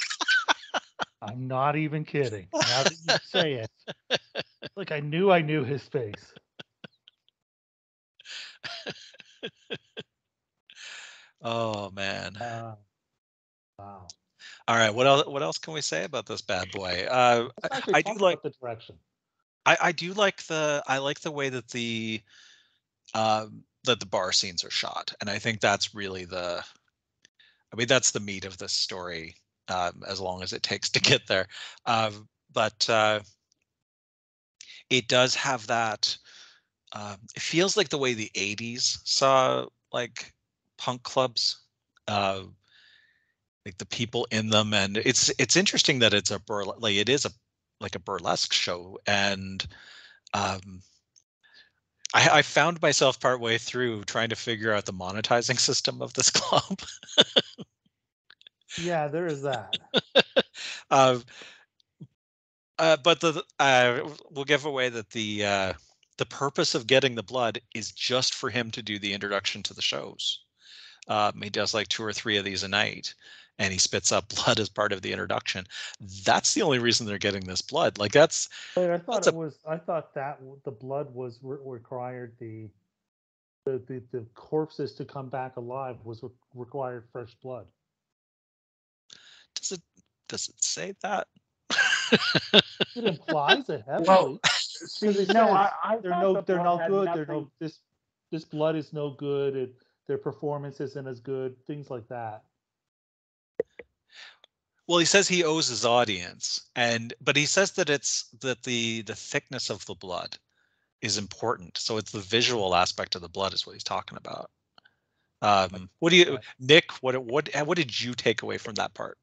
I'm 1.22 1.48
not 1.48 1.76
even 1.76 2.06
kidding. 2.06 2.48
Now 2.54 2.84
that 2.84 2.92
you 3.06 3.14
say 3.24 3.54
it, 3.56 4.22
like 4.76 4.92
I 4.92 5.00
knew 5.00 5.32
I 5.32 5.42
knew 5.42 5.64
his 5.64 5.84
face. 5.84 6.34
Oh 11.42 11.92
man. 11.92 12.36
Uh, 12.38 12.76
wow. 13.78 14.08
All 14.68 14.76
right. 14.76 14.94
What 14.94 15.08
else? 15.08 15.28
What 15.28 15.44
else 15.44 15.58
can 15.58 15.74
we 15.74 15.82
say 15.82 16.04
about 16.04 16.26
this 16.26 16.42
bad 16.42 16.72
boy? 16.72 17.06
Uh, 17.10 17.50
I- 17.94 18.02
do 18.02 18.14
like- 18.16 18.42
the 18.42 18.52
direction. 18.62 18.96
I, 19.66 19.78
I 19.82 19.92
do 19.92 20.14
like 20.14 20.44
the 20.44 20.82
I 20.88 20.98
like 21.00 21.20
the 21.20 21.32
way 21.32 21.50
that 21.50 21.68
the 21.70 22.22
um 23.14 23.64
that 23.84 24.00
the 24.00 24.06
bar 24.06 24.32
scenes 24.32 24.64
are 24.64 24.70
shot, 24.72 25.14
and 25.20 25.30
I 25.30 25.40
think 25.40 25.60
that's 25.60 25.94
really 25.94 26.26
the 26.26 26.64
I 27.72 27.76
mean 27.76 27.88
that's 27.88 28.12
the 28.12 28.20
meat 28.22 28.46
of 28.46 28.58
this 28.58 28.72
story, 28.74 29.36
um, 29.70 30.04
as 30.08 30.20
long 30.20 30.44
as 30.44 30.54
it 30.54 30.64
takes 30.64 30.90
to 30.92 31.00
get 31.00 31.28
there. 31.28 31.48
Um, 31.86 32.28
but 32.54 32.90
uh, 32.90 33.20
it 34.90 35.08
does 35.08 35.36
have 35.36 35.68
that. 35.68 36.18
Um, 36.94 37.18
it 37.36 37.42
feels 37.42 37.76
like 37.78 37.90
the 37.90 37.98
way 37.98 38.14
the 38.14 38.32
'80s 38.36 39.00
saw 39.04 39.66
like 39.92 40.34
punk 40.78 41.04
clubs. 41.04 41.64
Uh, 42.08 42.44
like 43.66 43.78
the 43.80 43.86
people 43.86 44.26
in 44.32 44.48
them 44.50 44.74
and 44.74 44.96
it's 44.96 45.30
it's 45.38 45.58
interesting 45.58 46.00
that 46.00 46.14
it's 46.14 46.32
a 46.32 46.40
burlesque 46.40 46.80
like 46.80 46.96
it 46.96 47.10
is 47.10 47.26
a 47.26 47.32
like 47.82 47.96
a 47.96 48.00
burlesque 48.00 48.54
show 48.54 48.98
and 49.06 49.68
um 50.34 50.82
I, 52.14 52.30
I 52.38 52.42
found 52.42 52.82
myself 52.82 53.20
partway 53.20 53.58
through 53.58 54.06
trying 54.06 54.30
to 54.30 54.38
figure 54.38 54.74
out 54.74 54.86
the 54.86 54.94
monetizing 54.94 55.60
system 55.70 56.02
of 56.02 56.14
this 56.14 56.30
club 56.30 56.80
Yeah, 58.84 59.08
there 59.08 59.28
is 59.28 59.42
that. 59.44 59.78
uh, 60.92 61.20
uh, 62.80 62.98
but 63.04 63.20
the 63.22 63.44
uh, 63.60 64.10
we'll 64.32 64.46
give 64.46 64.66
away 64.66 64.90
that 64.90 65.10
the 65.12 65.46
uh, 65.46 65.74
the 66.18 66.26
purpose 66.26 66.76
of 66.76 66.88
getting 66.88 67.16
the 67.16 67.24
blood 67.24 67.60
is 67.76 67.92
just 67.92 68.34
for 68.34 68.50
him 68.50 68.72
to 68.72 68.82
do 68.82 69.00
the 69.00 69.14
introduction 69.14 69.64
to 69.64 69.74
the 69.74 69.82
shows. 69.82 70.40
Um, 71.08 71.42
he 71.42 71.50
does 71.50 71.74
like 71.74 71.88
two 71.88 72.04
or 72.04 72.12
three 72.14 72.38
of 72.38 72.44
these 72.46 72.64
a 72.64 72.68
night, 72.68 73.14
and 73.60 73.72
he 73.72 73.80
spits 73.80 74.12
up 74.12 74.28
blood 74.36 74.60
as 74.60 74.70
part 74.70 74.92
of 74.92 75.02
the 75.02 75.12
introduction. 75.12 75.66
That's 76.26 76.54
the 76.54 76.62
only 76.64 76.80
reason 76.80 77.06
they're 77.08 77.18
getting 77.18 77.46
this 77.46 77.62
blood. 77.62 77.98
Like 77.98 78.12
that's 78.12 78.50
But 78.76 78.92
I 78.92 78.98
thought 78.98 79.16
That's 79.16 79.28
it 79.28 79.34
a- 79.34 79.38
was. 79.38 79.60
I 79.68 79.78
thought 79.78 80.14
that 80.16 80.40
the 80.66 80.72
blood 80.72 81.14
was 81.14 81.40
re- 81.42 81.58
required. 81.64 82.36
The 82.40 82.70
the, 83.66 83.82
the 83.88 84.02
the 84.12 84.26
corpses 84.34 84.94
to 84.96 85.06
come 85.06 85.30
back 85.30 85.58
alive 85.58 85.98
was 86.04 86.24
re- 86.24 86.30
required 86.54 87.06
fresh 87.12 87.36
blood. 87.42 87.66
Does 90.28 90.50
it 90.50 90.64
say 90.64 90.94
that? 91.02 91.28
It 92.96 93.06
implies 93.06 93.70
it 93.70 93.84
heavily. 93.88 94.08
Well, 94.08 94.40
See, 95.00 95.12
See, 95.12 95.12
they 95.12 95.26
no, 95.28 95.48
said 95.48 95.52
I, 95.52 95.72
I 95.84 95.98
they're 96.02 96.16
no, 96.16 96.34
the 96.34 96.42
they're 96.42 96.58
blood 96.58 96.66
no 96.66 96.78
had 96.78 96.90
good. 96.90 97.14
They're 97.14 97.26
no 97.26 97.52
this 97.60 97.80
this 98.32 98.46
blood 98.46 98.76
is 98.76 98.94
no 98.94 99.12
good. 99.12 99.56
And 99.56 99.74
their 100.08 100.18
performance 100.18 100.80
isn't 100.82 101.08
as 101.08 101.20
good. 101.20 101.56
Things 101.66 101.90
like 101.90 102.08
that. 102.10 102.44
Well, 104.88 105.00
he 105.00 105.06
says 105.06 105.28
he 105.28 105.44
owes 105.44 105.68
his 105.68 105.86
audience, 105.86 106.70
and 106.76 107.14
but 107.22 107.36
he 107.36 107.46
says 107.46 107.74
that 107.74 107.90
it's 107.90 108.30
that 108.42 108.64
the 108.64 109.02
the 109.04 109.16
thickness 109.16 109.70
of 109.70 109.86
the 109.86 109.96
blood 109.96 110.38
is 111.02 111.18
important. 111.18 111.78
So 111.78 111.98
it's 111.98 112.12
the 112.12 112.20
visual 112.20 112.76
aspect 112.76 113.16
of 113.16 113.22
the 113.22 113.30
blood 113.30 113.54
is 113.54 113.66
what 113.66 113.74
he's 113.74 113.84
talking 113.84 114.18
about. 114.18 114.50
Um, 115.42 115.90
what 116.00 116.12
do 116.12 116.18
you, 116.18 116.40
Nick? 116.60 116.92
What 117.02 117.22
what 117.24 117.50
what 117.66 117.78
did 117.78 118.00
you 118.02 118.14
take 118.14 118.42
away 118.42 118.58
from 118.58 118.76
that 118.76 118.94
part? 118.94 119.18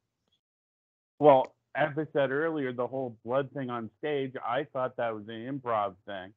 Well, 1.18 1.55
as 1.74 1.90
I 1.96 2.07
said 2.12 2.31
earlier, 2.31 2.72
the 2.72 2.87
whole 2.87 3.16
blood 3.24 3.50
thing 3.53 3.70
on 3.70 3.90
stage, 3.98 4.35
I 4.46 4.64
thought 4.72 4.96
that 4.96 5.14
was 5.14 5.24
an 5.29 5.61
improv 5.61 5.94
thing. 6.07 6.33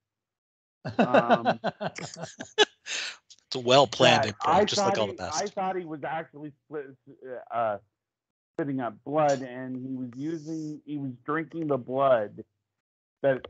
Um, 1.00 1.60
It's 3.48 3.56
a 3.56 3.60
well 3.60 3.88
planned 3.88 4.24
that 4.26 4.36
improv, 4.36 4.58
I 4.58 4.66
just 4.66 4.86
like 4.86 4.98
all 4.98 5.08
the 5.08 5.14
he- 5.14 5.18
best. 5.18 5.42
I 5.42 5.48
thought 5.48 5.78
he 5.78 5.86
was 5.86 6.04
actually 6.04 6.52
split, 6.66 6.88
uh, 7.54 7.78
spitting 8.56 8.82
up 8.82 8.96
blood, 9.06 9.42
and 9.42 9.76
he 9.76 9.96
was 9.96 10.10
using, 10.18 10.82
he 10.86 10.98
was 10.98 11.12
drinking 11.26 11.68
the 11.68 11.78
blood 11.78 12.44
that 13.22 13.42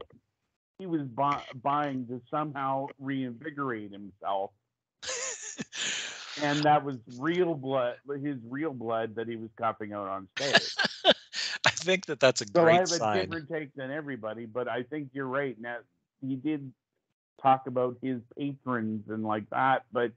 he 0.77 0.85
was 0.85 1.01
bu- 1.01 1.59
buying 1.63 2.05
to 2.07 2.21
somehow 2.29 2.87
reinvigorate 2.99 3.91
himself, 3.91 4.51
and 6.41 6.63
that 6.65 6.83
was 6.83 6.97
real 7.17 7.55
blood, 7.55 7.95
his 8.21 8.37
real 8.47 8.73
blood 8.73 9.15
that 9.15 9.27
he 9.27 9.35
was 9.35 9.49
cupping 9.57 9.93
out 9.93 10.07
on 10.07 10.27
stage. 10.39 10.86
I 11.87 11.95
think 11.95 12.19
that 12.19 12.31
that's 12.31 12.41
a 12.41 12.45
So 12.53 12.65
I 12.67 12.73
great 12.73 12.81
have 12.81 12.91
a 12.91 12.99
sign. 12.99 13.39
different 13.39 13.49
take 13.49 13.73
than 13.75 13.91
everybody, 13.91 14.45
but 14.45 14.67
I 14.67 14.83
think 14.83 15.09
you're 15.13 15.27
right. 15.27 15.59
Now 15.59 15.77
he 16.21 16.35
did 16.35 16.71
talk 17.41 17.67
about 17.67 17.97
his 18.01 18.21
patrons 18.37 19.09
and 19.09 19.23
like 19.23 19.49
that, 19.49 19.85
but 19.91 20.11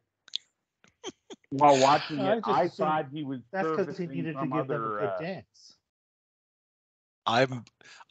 while 1.50 1.78
watching 1.78 2.24
I 2.24 2.36
it, 2.36 2.44
just 2.44 2.48
I 2.48 2.68
assumed 2.68 2.78
thought 2.78 3.06
he 3.12 3.22
was 3.22 3.40
That's 3.52 3.70
because 3.70 3.96
he 3.96 4.06
needed 4.06 4.38
to 4.40 4.46
some 4.46 4.48
give 4.48 4.68
them 4.68 4.84
a 4.84 4.90
other. 4.90 5.00
good 5.00 5.16
Uh, 5.16 5.16
dance. 5.16 5.76
I'm 7.26 7.64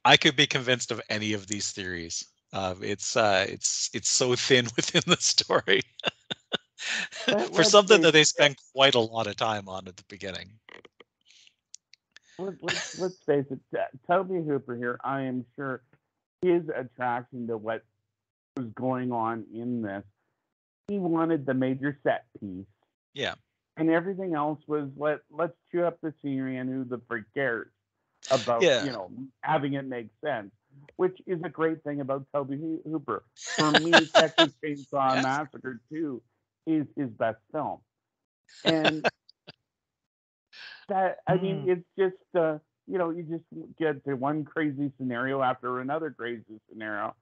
I 0.05 0.17
could 0.17 0.35
be 0.35 0.47
convinced 0.47 0.91
of 0.91 1.01
any 1.09 1.33
of 1.33 1.47
these 1.47 1.71
theories. 1.71 2.25
Uh, 2.53 2.75
it's 2.81 3.15
uh, 3.15 3.45
it's 3.49 3.89
it's 3.93 4.09
so 4.09 4.35
thin 4.35 4.65
within 4.75 5.03
the 5.07 5.17
story 5.17 5.81
for 7.51 7.63
something 7.63 8.01
that 8.01 8.11
they 8.13 8.23
it. 8.23 8.23
spend 8.23 8.55
quite 8.73 8.95
a 8.95 8.99
lot 8.99 9.27
of 9.27 9.35
time 9.35 9.67
on 9.67 9.87
at 9.87 9.97
the 9.97 10.03
beginning. 10.07 10.59
Let, 12.39 12.55
let's, 12.63 12.99
let's 12.99 13.17
face 13.25 13.45
it, 13.51 13.59
uh, 13.77 13.83
Tobe 14.07 14.45
Hooper 14.47 14.75
here. 14.75 14.99
I 15.03 15.21
am 15.23 15.45
sure 15.55 15.81
his 16.41 16.63
attraction 16.73 17.47
to 17.47 17.57
what 17.57 17.83
was 18.57 18.67
going 18.75 19.11
on 19.11 19.45
in 19.53 19.81
this, 19.81 20.03
he 20.87 20.97
wanted 20.97 21.45
the 21.45 21.53
major 21.53 21.97
set 22.03 22.25
piece. 22.39 22.65
Yeah. 23.13 23.35
and 23.77 23.89
everything 23.89 24.33
else 24.35 24.59
was 24.67 24.89
let 24.95 25.19
let's 25.31 25.55
chew 25.71 25.83
up 25.83 25.99
the 26.01 26.13
scenery 26.21 26.57
and 26.57 26.69
who 26.69 26.83
the 26.85 27.01
freak 27.07 27.25
cares 27.33 27.67
about 28.31 28.61
Yeah. 28.61 28.83
you 28.85 28.91
know 28.91 29.11
having 29.41 29.73
it 29.73 29.85
make 29.85 30.07
sense, 30.23 30.51
which 30.95 31.17
is 31.27 31.41
a 31.43 31.49
great 31.49 31.83
thing 31.83 31.99
about 32.01 32.25
Tobe 32.33 32.53
Hooper. 32.85 33.23
For 33.35 33.71
me, 33.79 33.91
Texas 33.91 34.53
Chainsaw. 34.63 35.21
Massacre 35.23 35.79
Two 35.91 36.21
is 36.67 36.85
his 36.95 37.09
best 37.09 37.39
film, 37.51 37.79
and 38.65 39.05
that 40.89 41.19
I 41.27 41.37
mean 41.37 41.63
Hmm. 41.63 41.67
it's 41.67 41.85
just 41.97 42.15
uh, 42.35 42.59
you 42.87 42.97
know 42.99 43.09
you 43.11 43.23
just 43.23 43.45
get 43.79 44.03
to 44.05 44.15
one 44.15 44.45
crazy 44.45 44.91
scenario 44.97 45.41
after 45.41 45.79
another 45.79 46.11
crazy 46.11 46.59
scenario, 46.69 47.15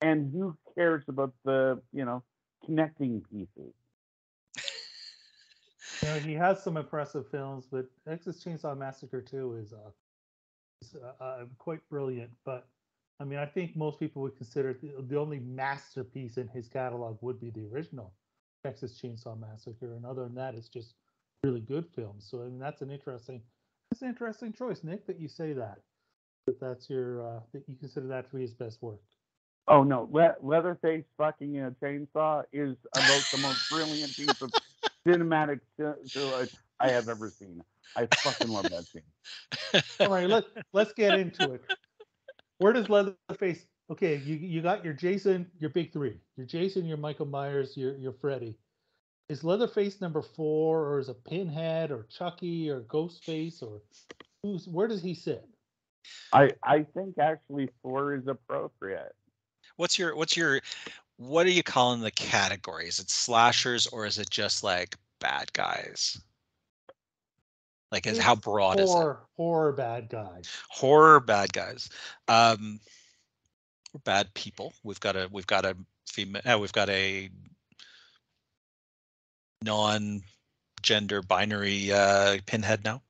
and 0.00 0.32
who 0.32 0.56
cares 0.74 1.04
about 1.08 1.34
the 1.44 1.80
you 1.92 2.04
know 2.04 2.22
connecting 2.66 3.22
pieces. 3.30 3.72
You 6.02 6.08
know, 6.08 6.18
he 6.20 6.34
has 6.34 6.62
some 6.62 6.76
impressive 6.76 7.28
films, 7.28 7.66
but 7.70 7.86
Texas 8.06 8.42
Chainsaw 8.42 8.76
Massacre 8.76 9.22
2 9.22 9.54
is, 9.54 9.72
uh, 9.72 9.90
is 10.80 10.96
uh, 10.96 11.22
uh, 11.22 11.44
quite 11.58 11.86
brilliant. 11.88 12.30
But 12.44 12.68
I 13.20 13.24
mean, 13.24 13.38
I 13.38 13.46
think 13.46 13.76
most 13.76 13.98
people 14.00 14.22
would 14.22 14.36
consider 14.36 14.74
the, 14.74 14.92
the 15.08 15.18
only 15.18 15.40
masterpiece 15.40 16.38
in 16.38 16.48
his 16.48 16.68
catalog 16.68 17.18
would 17.22 17.40
be 17.40 17.50
the 17.50 17.66
original 17.66 18.14
Texas 18.64 19.00
Chainsaw 19.00 19.38
Massacre, 19.38 19.94
and 19.94 20.06
other 20.06 20.24
than 20.24 20.34
that, 20.36 20.54
it's 20.54 20.68
just 20.68 20.96
really 21.44 21.60
good 21.60 21.86
films. 21.94 22.26
So 22.30 22.42
I 22.42 22.44
mean, 22.46 22.58
that's 22.58 22.82
an 22.82 22.90
interesting, 22.90 23.42
that's 23.90 24.02
an 24.02 24.08
interesting 24.08 24.52
choice, 24.52 24.84
Nick, 24.84 25.06
that 25.06 25.20
you 25.20 25.28
say 25.28 25.52
that. 25.54 25.78
That 26.46 26.60
that's 26.60 26.90
your 26.90 27.26
uh, 27.26 27.40
that 27.52 27.64
you 27.68 27.76
consider 27.78 28.08
that 28.08 28.28
to 28.30 28.36
be 28.36 28.42
his 28.42 28.54
best 28.54 28.82
work. 28.82 29.00
Oh 29.68 29.82
no, 29.82 30.08
Le- 30.12 30.36
Leatherface 30.42 31.04
fucking 31.16 31.54
in 31.54 31.64
a 31.64 31.70
chainsaw 31.72 32.44
is 32.52 32.76
about 32.92 33.22
the 33.32 33.38
most 33.38 33.60
brilliant 33.70 34.16
piece 34.16 34.36
of 34.40 34.52
cinematic 35.06 35.60
ci- 35.78 36.10
ci- 36.14 36.50
I 36.80 36.88
have 36.88 37.08
ever 37.08 37.30
seen. 37.30 37.62
I 37.96 38.08
fucking 38.22 38.48
love 38.48 38.70
that 38.70 38.86
scene. 38.92 39.82
All 40.00 40.10
right, 40.10 40.28
let 40.28 40.44
let's 40.72 40.92
get 40.92 41.14
into 41.14 41.52
it. 41.52 41.62
Where 42.58 42.72
does 42.72 42.88
Leatherface? 42.88 43.66
Okay, 43.90 44.16
you 44.16 44.36
you 44.36 44.62
got 44.62 44.84
your 44.84 44.94
Jason, 44.94 45.50
your 45.58 45.70
big 45.70 45.92
three. 45.92 46.20
Your 46.36 46.46
Jason, 46.46 46.86
your 46.86 46.98
Michael 46.98 47.26
Myers, 47.26 47.76
your 47.76 47.96
your 47.96 48.12
Freddy. 48.12 48.56
Is 49.30 49.44
Leatherface 49.44 50.00
number 50.00 50.22
four, 50.22 50.88
or 50.88 50.98
is 50.98 51.08
it 51.08 51.22
Pinhead, 51.22 51.92
or 51.92 52.04
Chucky, 52.10 52.68
or 52.68 52.80
Ghostface, 52.80 53.62
or 53.62 53.80
who's? 54.42 54.66
Where 54.66 54.88
does 54.88 55.04
he 55.04 55.14
sit? 55.14 55.46
I 56.32 56.50
I 56.64 56.82
think 56.94 57.16
actually 57.16 57.68
four 57.80 58.14
is 58.14 58.26
appropriate. 58.26 59.14
What's 59.76 60.00
your 60.00 60.16
what's 60.16 60.36
your 60.36 60.60
what 61.16 61.46
are 61.46 61.50
you 61.50 61.62
calling 61.62 62.00
the 62.00 62.10
category? 62.10 62.88
Is 62.88 62.98
it 62.98 63.08
slashers 63.08 63.86
or 63.86 64.04
is 64.04 64.18
it 64.18 64.30
just 64.30 64.64
like 64.64 64.96
bad 65.20 65.52
guys? 65.52 66.20
Like 67.92 68.08
is 68.08 68.18
how 68.18 68.32
It's 68.32 68.42
broad 68.42 68.80
is 68.80 68.90
it? 68.90 68.92
Horror, 68.92 69.20
horror 69.36 69.72
bad 69.72 70.08
guys. 70.08 70.50
Horror 70.70 71.20
bad 71.20 71.52
guys. 71.52 71.88
Um 72.26 72.80
we're 73.92 74.00
bad 74.00 74.34
people. 74.34 74.72
We've 74.82 75.00
got 75.00 75.14
a 75.14 75.28
we've 75.30 75.46
got 75.46 75.64
a 75.64 75.76
female 76.08 76.42
uh, 76.44 76.58
we've 76.58 76.72
got 76.72 76.88
a 76.88 77.30
non-gender 79.62 81.22
binary 81.22 81.92
uh, 81.92 82.38
pinhead 82.46 82.84
now. 82.84 83.02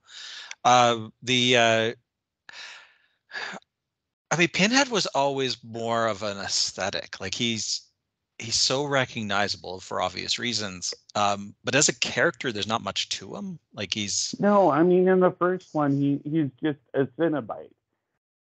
Uh, 0.64 1.08
the 1.22 1.56
uh, 1.56 1.92
I 4.30 4.36
mean, 4.36 4.48
Pinhead 4.48 4.88
was 4.88 5.06
always 5.06 5.62
more 5.64 6.06
of 6.06 6.22
an 6.22 6.38
aesthetic. 6.38 7.20
Like 7.20 7.34
he's 7.34 7.82
he's 8.38 8.56
so 8.56 8.84
recognizable 8.84 9.80
for 9.80 10.00
obvious 10.00 10.38
reasons. 10.38 10.94
Um, 11.14 11.54
but 11.64 11.74
as 11.74 11.88
a 11.88 11.98
character, 11.98 12.52
there's 12.52 12.66
not 12.66 12.82
much 12.82 13.08
to 13.10 13.34
him. 13.34 13.58
Like 13.74 13.92
he's 13.94 14.34
No, 14.38 14.70
I 14.70 14.82
mean 14.82 15.08
in 15.08 15.20
the 15.20 15.32
first 15.32 15.68
one, 15.72 15.96
he 15.96 16.20
he's 16.24 16.50
just 16.62 16.78
a 16.94 17.06
Cenobite. 17.18 17.72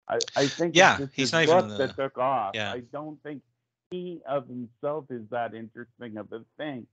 I, 0.07 0.19
I 0.35 0.47
think 0.47 0.75
Yeah, 0.75 0.97
he's 1.13 1.31
not 1.31 1.43
even 1.43 1.69
the- 1.69 1.77
that 1.77 1.95
took 1.95 2.17
off. 2.17 2.55
yeah. 2.55 2.71
I 2.73 2.79
don't 2.79 3.21
think 3.21 3.43
he 3.91 4.21
of 4.27 4.47
himself 4.47 5.05
is 5.09 5.27
that 5.29 5.53
interesting 5.53 6.17
of 6.17 6.31
a 6.31 6.43
thing. 6.57 6.87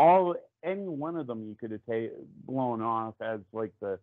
All 0.00 0.34
any 0.64 0.88
one 0.88 1.16
of 1.16 1.26
them 1.26 1.46
you 1.48 1.56
could 1.60 1.72
have 1.72 1.84
ta- 1.86 2.16
blown 2.46 2.82
off 2.82 3.14
as 3.20 3.40
like 3.52 3.72
the 3.80 3.98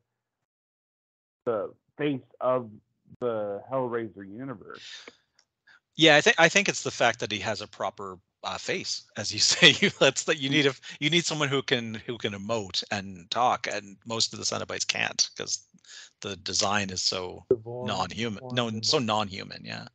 the 1.46 1.74
face 1.98 2.22
of 2.42 2.70
the 3.22 3.62
Hellraiser 3.72 4.28
universe. 4.28 4.84
yeah. 5.96 6.16
I 6.18 6.22
think 6.22 6.36
I 6.40 6.50
think 6.50 6.70
it's 6.70 6.84
the 6.84 6.92
fact 6.92 7.20
that 7.22 7.32
he 7.32 7.40
has 7.40 7.62
a 7.62 7.68
proper 7.68 8.20
uh, 8.44 8.58
face, 8.58 9.04
as 9.18 9.32
you 9.34 9.40
say. 9.54 9.76
You 9.82 9.90
that's 10.00 10.24
that 10.26 10.40
you 10.40 10.50
need 10.50 10.68
a 10.68 10.74
you 11.00 11.10
need 11.10 11.26
someone 11.26 11.50
who 11.50 11.64
can 11.64 11.96
who 12.06 12.18
can 12.18 12.34
emote 12.34 12.84
and 12.92 13.30
talk, 13.32 13.68
and 13.72 13.98
most 14.06 14.34
of 14.34 14.40
the 14.40 14.46
Cenobites 14.46 14.88
can't 14.88 15.30
because 15.36 15.66
the 16.22 16.36
design 16.38 16.90
is 16.90 17.02
so 17.02 17.46
Deformed, 17.50 17.88
non-human 17.88 18.44
deformed, 18.44 18.56
no 18.56 18.82
so 18.82 19.00
non-human 19.00 19.64
yeah 19.66 19.88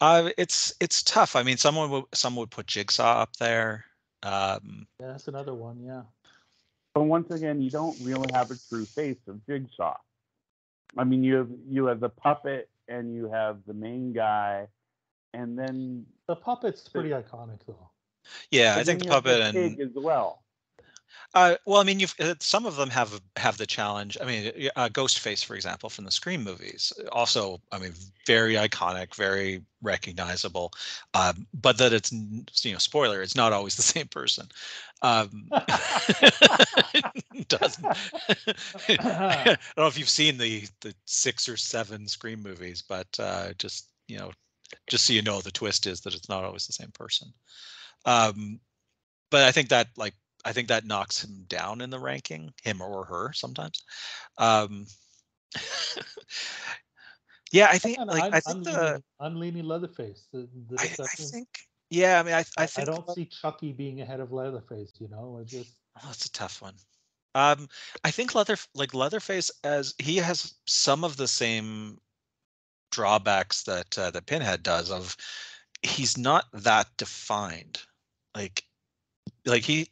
uh 0.00 0.30
it's 0.38 0.74
it's 0.80 1.02
tough 1.02 1.36
i 1.36 1.42
mean 1.42 1.56
someone 1.56 1.90
would 1.90 2.04
someone 2.14 2.42
would 2.42 2.50
put 2.50 2.66
jigsaw 2.66 3.20
up 3.22 3.36
there 3.36 3.84
um 4.24 4.86
Yeah, 5.00 5.08
that's 5.08 5.28
another 5.28 5.54
one. 5.54 5.82
Yeah. 5.84 6.02
But 6.94 7.04
once 7.04 7.30
again, 7.30 7.60
you 7.60 7.70
don't 7.70 7.96
really 8.02 8.30
have 8.32 8.50
a 8.50 8.56
true 8.68 8.84
face 8.86 9.18
of 9.28 9.44
Jigsaw. 9.46 9.96
I 10.96 11.04
mean, 11.04 11.24
you 11.24 11.36
have 11.36 11.50
you 11.68 11.86
have 11.86 12.00
the 12.00 12.08
puppet 12.08 12.68
and 12.88 13.14
you 13.14 13.28
have 13.30 13.58
the 13.66 13.74
main 13.74 14.12
guy, 14.12 14.68
and 15.32 15.58
then 15.58 16.06
The 16.28 16.36
puppet's 16.36 16.88
pretty 16.88 17.10
iconic 17.10 17.60
though. 17.66 17.90
yeah 18.50 18.76
i 18.78 18.84
think 18.84 19.00
the 19.00 19.06
you 19.06 19.12
have 19.12 19.24
puppet 19.24 19.40
and 19.42 19.80
as 19.80 19.90
well. 19.96 20.43
Uh 21.34 21.56
well 21.66 21.80
i 21.80 21.84
mean 21.84 22.00
you've 22.00 22.14
uh, 22.20 22.34
some 22.40 22.66
of 22.66 22.76
them 22.76 22.90
have 22.90 23.20
have 23.36 23.56
the 23.56 23.66
challenge 23.66 24.16
i 24.20 24.24
mean 24.24 24.52
uh, 24.76 24.88
ghostface 24.88 25.44
for 25.44 25.54
example 25.54 25.88
from 25.90 26.04
the 26.04 26.10
scream 26.10 26.42
movies 26.42 26.92
also 27.12 27.60
i 27.72 27.78
mean 27.78 27.92
very 28.26 28.54
iconic 28.54 29.14
very 29.14 29.62
recognizable 29.82 30.72
um 31.14 31.46
but 31.54 31.78
that 31.78 31.92
it's 31.92 32.12
you 32.64 32.72
know 32.72 32.78
spoiler 32.78 33.22
it's 33.22 33.36
not 33.36 33.52
always 33.52 33.76
the 33.76 33.82
same 33.82 34.06
person 34.08 34.46
um 35.02 35.48
doesn't 37.48 37.86
I 38.88 39.44
don't 39.44 39.76
know 39.76 39.86
if 39.86 39.98
you've 39.98 40.08
seen 40.08 40.38
the 40.38 40.64
the 40.80 40.94
six 41.06 41.48
or 41.48 41.56
seven 41.56 42.06
Scream 42.08 42.42
movies, 42.42 42.82
but 42.82 43.06
uh, 43.18 43.52
just 43.58 43.88
you 44.08 44.18
know, 44.18 44.30
just 44.88 45.06
so 45.06 45.12
you 45.12 45.22
know, 45.22 45.40
the 45.40 45.50
twist 45.50 45.86
is 45.86 46.00
that 46.02 46.14
it's 46.14 46.28
not 46.28 46.44
always 46.44 46.66
the 46.66 46.72
same 46.72 46.90
person. 46.92 47.28
Um, 48.06 48.60
but 49.30 49.42
I 49.44 49.52
think 49.52 49.68
that 49.70 49.88
like 49.96 50.14
I 50.44 50.52
think 50.52 50.68
that 50.68 50.86
knocks 50.86 51.24
him 51.24 51.44
down 51.48 51.80
in 51.80 51.90
the 51.90 51.98
ranking, 51.98 52.52
him 52.62 52.80
or 52.82 53.04
her 53.04 53.32
sometimes. 53.32 53.82
Um, 54.38 54.86
yeah, 57.52 57.68
I 57.70 57.78
think 57.78 57.98
I'm- 57.98 58.08
like 58.08 58.24
I'm, 58.24 58.34
I 58.34 58.40
think 58.40 58.56
I'm 58.56 58.62
the 58.64 58.70
leaning, 58.72 59.02
I'm 59.20 59.36
leaning 59.36 59.64
Leatherface. 59.64 60.26
The, 60.32 60.48
the 60.68 60.76
I, 60.78 60.84
I 60.84 61.06
think 61.06 61.48
yeah, 61.90 62.20
I 62.20 62.22
mean 62.22 62.34
I 62.34 62.44
I 62.58 62.68
I, 62.76 62.84
don't 62.84 63.10
see 63.10 63.26
Chucky 63.26 63.72
being 63.72 64.00
ahead 64.00 64.20
of 64.20 64.32
Leatherface. 64.32 64.92
You 64.98 65.08
know, 65.08 65.38
I 65.40 65.44
just 65.44 65.70
Oh, 65.96 66.06
that's 66.06 66.26
a 66.26 66.32
tough 66.32 66.60
one. 66.60 66.74
Um, 67.34 67.68
I 68.04 68.10
think 68.10 68.34
Leather 68.34 68.56
like 68.74 68.94
Leatherface 68.94 69.50
as 69.62 69.94
he 69.98 70.16
has 70.16 70.54
some 70.66 71.04
of 71.04 71.16
the 71.16 71.28
same 71.28 71.98
drawbacks 72.90 73.62
that 73.64 73.96
uh, 73.98 74.10
that 74.10 74.26
Pinhead 74.26 74.62
does. 74.62 74.90
Of 74.90 75.16
he's 75.82 76.16
not 76.16 76.46
that 76.52 76.88
defined. 76.96 77.80
Like, 78.34 78.64
like 79.46 79.62
he, 79.62 79.88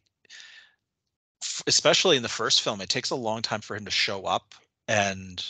especially 1.67 2.17
in 2.17 2.23
the 2.23 2.29
first 2.29 2.63
film, 2.63 2.81
it 2.81 2.89
takes 2.89 3.11
a 3.11 3.17
long 3.17 3.43
time 3.43 3.61
for 3.61 3.77
him 3.77 3.85
to 3.85 3.91
show 3.91 4.25
up, 4.25 4.55
and 4.89 5.45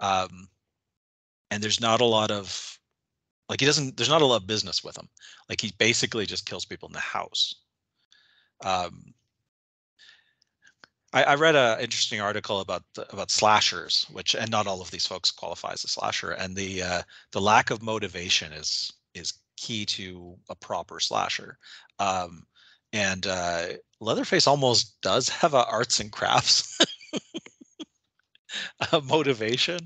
um, 0.00 0.48
and 1.50 1.62
there's 1.62 1.80
not 1.80 2.00
a 2.00 2.04
lot 2.04 2.30
of 2.30 2.78
like 3.48 3.60
he 3.60 3.66
doesn't. 3.66 3.96
There's 3.96 4.08
not 4.08 4.22
a 4.22 4.26
lot 4.26 4.42
of 4.42 4.46
business 4.46 4.84
with 4.84 4.96
him. 4.96 5.08
Like 5.48 5.60
he 5.60 5.72
basically 5.78 6.26
just 6.26 6.46
kills 6.46 6.64
people 6.64 6.88
in 6.88 6.92
the 6.92 7.00
house. 7.00 7.54
Um, 8.64 9.14
I, 11.12 11.22
I 11.22 11.34
read 11.36 11.56
an 11.56 11.80
interesting 11.80 12.20
article 12.20 12.60
about 12.60 12.82
about 13.10 13.30
slashers, 13.30 14.06
which 14.12 14.34
and 14.34 14.50
not 14.50 14.66
all 14.66 14.82
of 14.82 14.90
these 14.90 15.06
folks 15.06 15.30
qualify 15.30 15.72
as 15.72 15.84
a 15.84 15.88
slasher, 15.88 16.32
and 16.32 16.54
the 16.54 16.82
uh, 16.82 17.02
the 17.32 17.40
lack 17.40 17.70
of 17.70 17.82
motivation 17.82 18.52
is 18.52 18.92
is 19.14 19.32
key 19.56 19.86
to 19.86 20.36
a 20.50 20.54
proper 20.54 21.00
slasher. 21.00 21.58
Um, 21.98 22.46
and 22.92 23.26
uh, 23.26 23.66
Leatherface 24.00 24.46
almost 24.46 25.00
does 25.02 25.28
have 25.28 25.54
a 25.54 25.64
arts 25.66 26.00
and 26.00 26.12
crafts 26.12 26.78
uh, 28.92 29.00
motivation. 29.00 29.80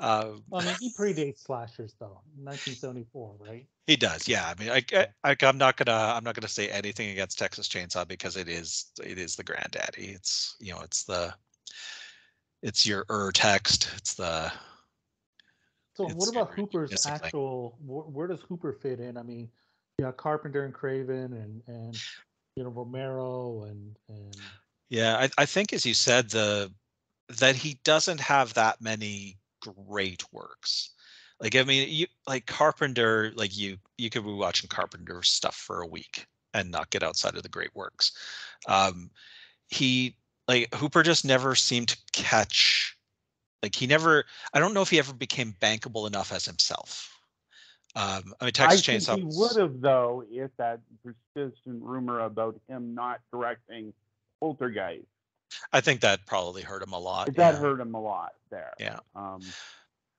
Um, 0.00 0.42
I 0.52 0.62
mean, 0.62 0.76
he 0.78 0.92
predates 0.92 1.44
slashers 1.44 1.94
though, 1.98 2.20
1974, 2.36 3.36
right? 3.40 3.66
He 3.86 3.96
does, 3.96 4.26
yeah. 4.28 4.46
I 4.46 4.60
mean, 4.60 4.70
I, 4.70 5.06
I, 5.24 5.36
I'm 5.42 5.58
not 5.58 5.76
gonna 5.76 6.12
I'm 6.14 6.24
not 6.24 6.34
gonna 6.34 6.48
say 6.48 6.68
anything 6.68 7.10
against 7.10 7.38
Texas 7.38 7.68
Chainsaw 7.68 8.06
because 8.06 8.36
it 8.36 8.48
is 8.48 8.86
it 9.02 9.18
is 9.18 9.36
the 9.36 9.44
granddaddy. 9.44 10.08
It's 10.08 10.56
you 10.60 10.72
know 10.72 10.80
it's 10.80 11.04
the 11.04 11.32
it's 12.62 12.86
your 12.86 13.06
ur 13.08 13.30
text. 13.32 13.88
It's 13.96 14.14
the 14.14 14.52
So 15.96 16.06
It's 16.06 16.14
what 16.14 16.28
about 16.28 16.50
Hooper's 16.50 17.06
actual? 17.06 17.78
Wh- 17.80 18.14
where 18.14 18.26
does 18.26 18.40
Hooper 18.42 18.72
fit 18.72 19.00
in? 19.00 19.16
I 19.16 19.22
mean, 19.22 19.48
yeah, 19.98 20.12
Carpenter 20.12 20.64
and 20.64 20.74
Craven, 20.74 21.32
and 21.32 21.62
and 21.66 21.98
you 22.56 22.64
know 22.64 22.70
Romero, 22.70 23.64
and 23.64 23.96
and 24.08 24.36
yeah. 24.88 25.16
I, 25.16 25.30
I 25.38 25.46
think 25.46 25.72
as 25.72 25.86
you 25.86 25.94
said 25.94 26.30
the 26.30 26.72
that 27.38 27.56
he 27.56 27.78
doesn't 27.84 28.20
have 28.20 28.54
that 28.54 28.80
many 28.80 29.38
great 29.60 30.24
works. 30.32 30.90
Like 31.40 31.54
I 31.54 31.62
mean, 31.62 31.88
you 31.90 32.06
like 32.26 32.46
Carpenter. 32.46 33.32
Like 33.36 33.56
you 33.56 33.76
you 33.98 34.10
could 34.10 34.24
be 34.24 34.32
watching 34.32 34.68
Carpenter 34.68 35.22
stuff 35.22 35.54
for 35.54 35.82
a 35.82 35.86
week 35.86 36.26
and 36.54 36.70
not 36.70 36.90
get 36.90 37.02
outside 37.02 37.36
of 37.36 37.42
the 37.42 37.48
great 37.48 37.74
works. 37.74 38.12
Um, 38.66 39.10
he 39.68 40.16
like 40.48 40.74
Hooper 40.74 41.02
just 41.02 41.24
never 41.24 41.54
seemed 41.54 41.88
to 41.88 41.98
catch. 42.12 42.96
Like 43.62 43.74
he 43.74 43.86
never. 43.86 44.24
I 44.54 44.60
don't 44.60 44.72
know 44.72 44.82
if 44.82 44.90
he 44.90 44.98
ever 44.98 45.12
became 45.12 45.54
bankable 45.60 46.06
enough 46.06 46.32
as 46.32 46.46
himself. 46.46 47.15
Um, 47.96 48.34
I 48.40 48.44
mean, 48.44 48.48
I 48.48 48.50
Texas 48.50 49.06
think 49.06 49.20
he 49.20 49.24
would 49.24 49.56
have 49.56 49.80
though 49.80 50.22
if 50.30 50.50
that 50.58 50.80
persistent 51.02 51.82
rumor 51.82 52.20
about 52.20 52.60
him 52.68 52.94
not 52.94 53.20
directing 53.32 53.94
Poltergeist. 54.38 55.06
I 55.72 55.80
think 55.80 56.02
that 56.02 56.26
probably 56.26 56.60
hurt 56.60 56.82
him 56.82 56.92
a 56.92 56.98
lot. 56.98 57.26
that 57.34 57.54
yeah. 57.54 57.58
hurt 57.58 57.80
him 57.80 57.94
a 57.94 58.00
lot 58.00 58.34
there. 58.50 58.74
Yeah. 58.78 58.98
Um, 59.14 59.40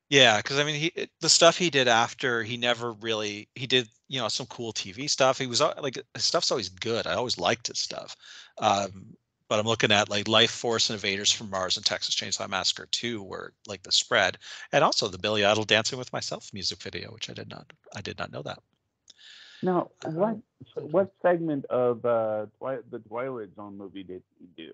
Yeah, 0.09 0.37
because 0.37 0.57
I 0.57 0.63
mean, 0.63 0.75
he 0.75 1.07
the 1.21 1.29
stuff 1.29 1.55
he 1.55 1.69
did 1.69 1.87
after 1.87 2.41
he 2.41 2.57
never 2.57 2.93
really 2.93 3.47
he 3.53 3.67
did 3.67 3.87
you 4.07 4.19
know 4.19 4.27
some 4.27 4.47
cool 4.47 4.73
TV 4.73 5.07
stuff. 5.07 5.37
He 5.37 5.45
was 5.45 5.61
like 5.61 5.99
his 6.13 6.23
stuff's 6.23 6.49
always 6.49 6.69
good. 6.69 7.05
I 7.05 7.13
always 7.13 7.37
liked 7.37 7.67
his 7.67 7.79
stuff. 7.79 8.15
Um, 8.57 9.15
but 9.49 9.59
I'm 9.59 9.65
looking 9.65 9.91
at 9.91 10.09
like 10.09 10.25
Lifeforce 10.25 10.91
Invaders 10.91 11.31
from 11.31 11.49
Mars 11.49 11.77
and 11.77 11.85
Texas 11.85 12.15
Chainsaw 12.15 12.49
Massacre 12.49 12.87
2 12.91 13.23
were 13.23 13.53
like 13.67 13.83
the 13.83 13.91
spread, 13.91 14.37
and 14.71 14.83
also 14.83 15.07
the 15.07 15.17
Billy 15.17 15.45
Idol 15.45 15.63
Dancing 15.63 15.97
with 15.97 16.11
Myself 16.13 16.49
music 16.53 16.81
video, 16.81 17.11
which 17.11 17.29
I 17.29 17.33
did 17.33 17.49
not 17.49 17.71
I 17.95 18.01
did 18.01 18.17
not 18.19 18.31
know 18.31 18.41
that. 18.43 18.59
now, 19.63 19.89
what 20.05 20.37
what 20.75 21.13
segment 21.21 21.65
of 21.65 22.05
uh, 22.05 22.45
Twi- 22.57 22.79
the 22.89 22.99
Twilight 22.99 23.55
Zone 23.55 23.77
movie 23.77 24.03
did 24.03 24.23
he 24.39 24.47
do? 24.55 24.73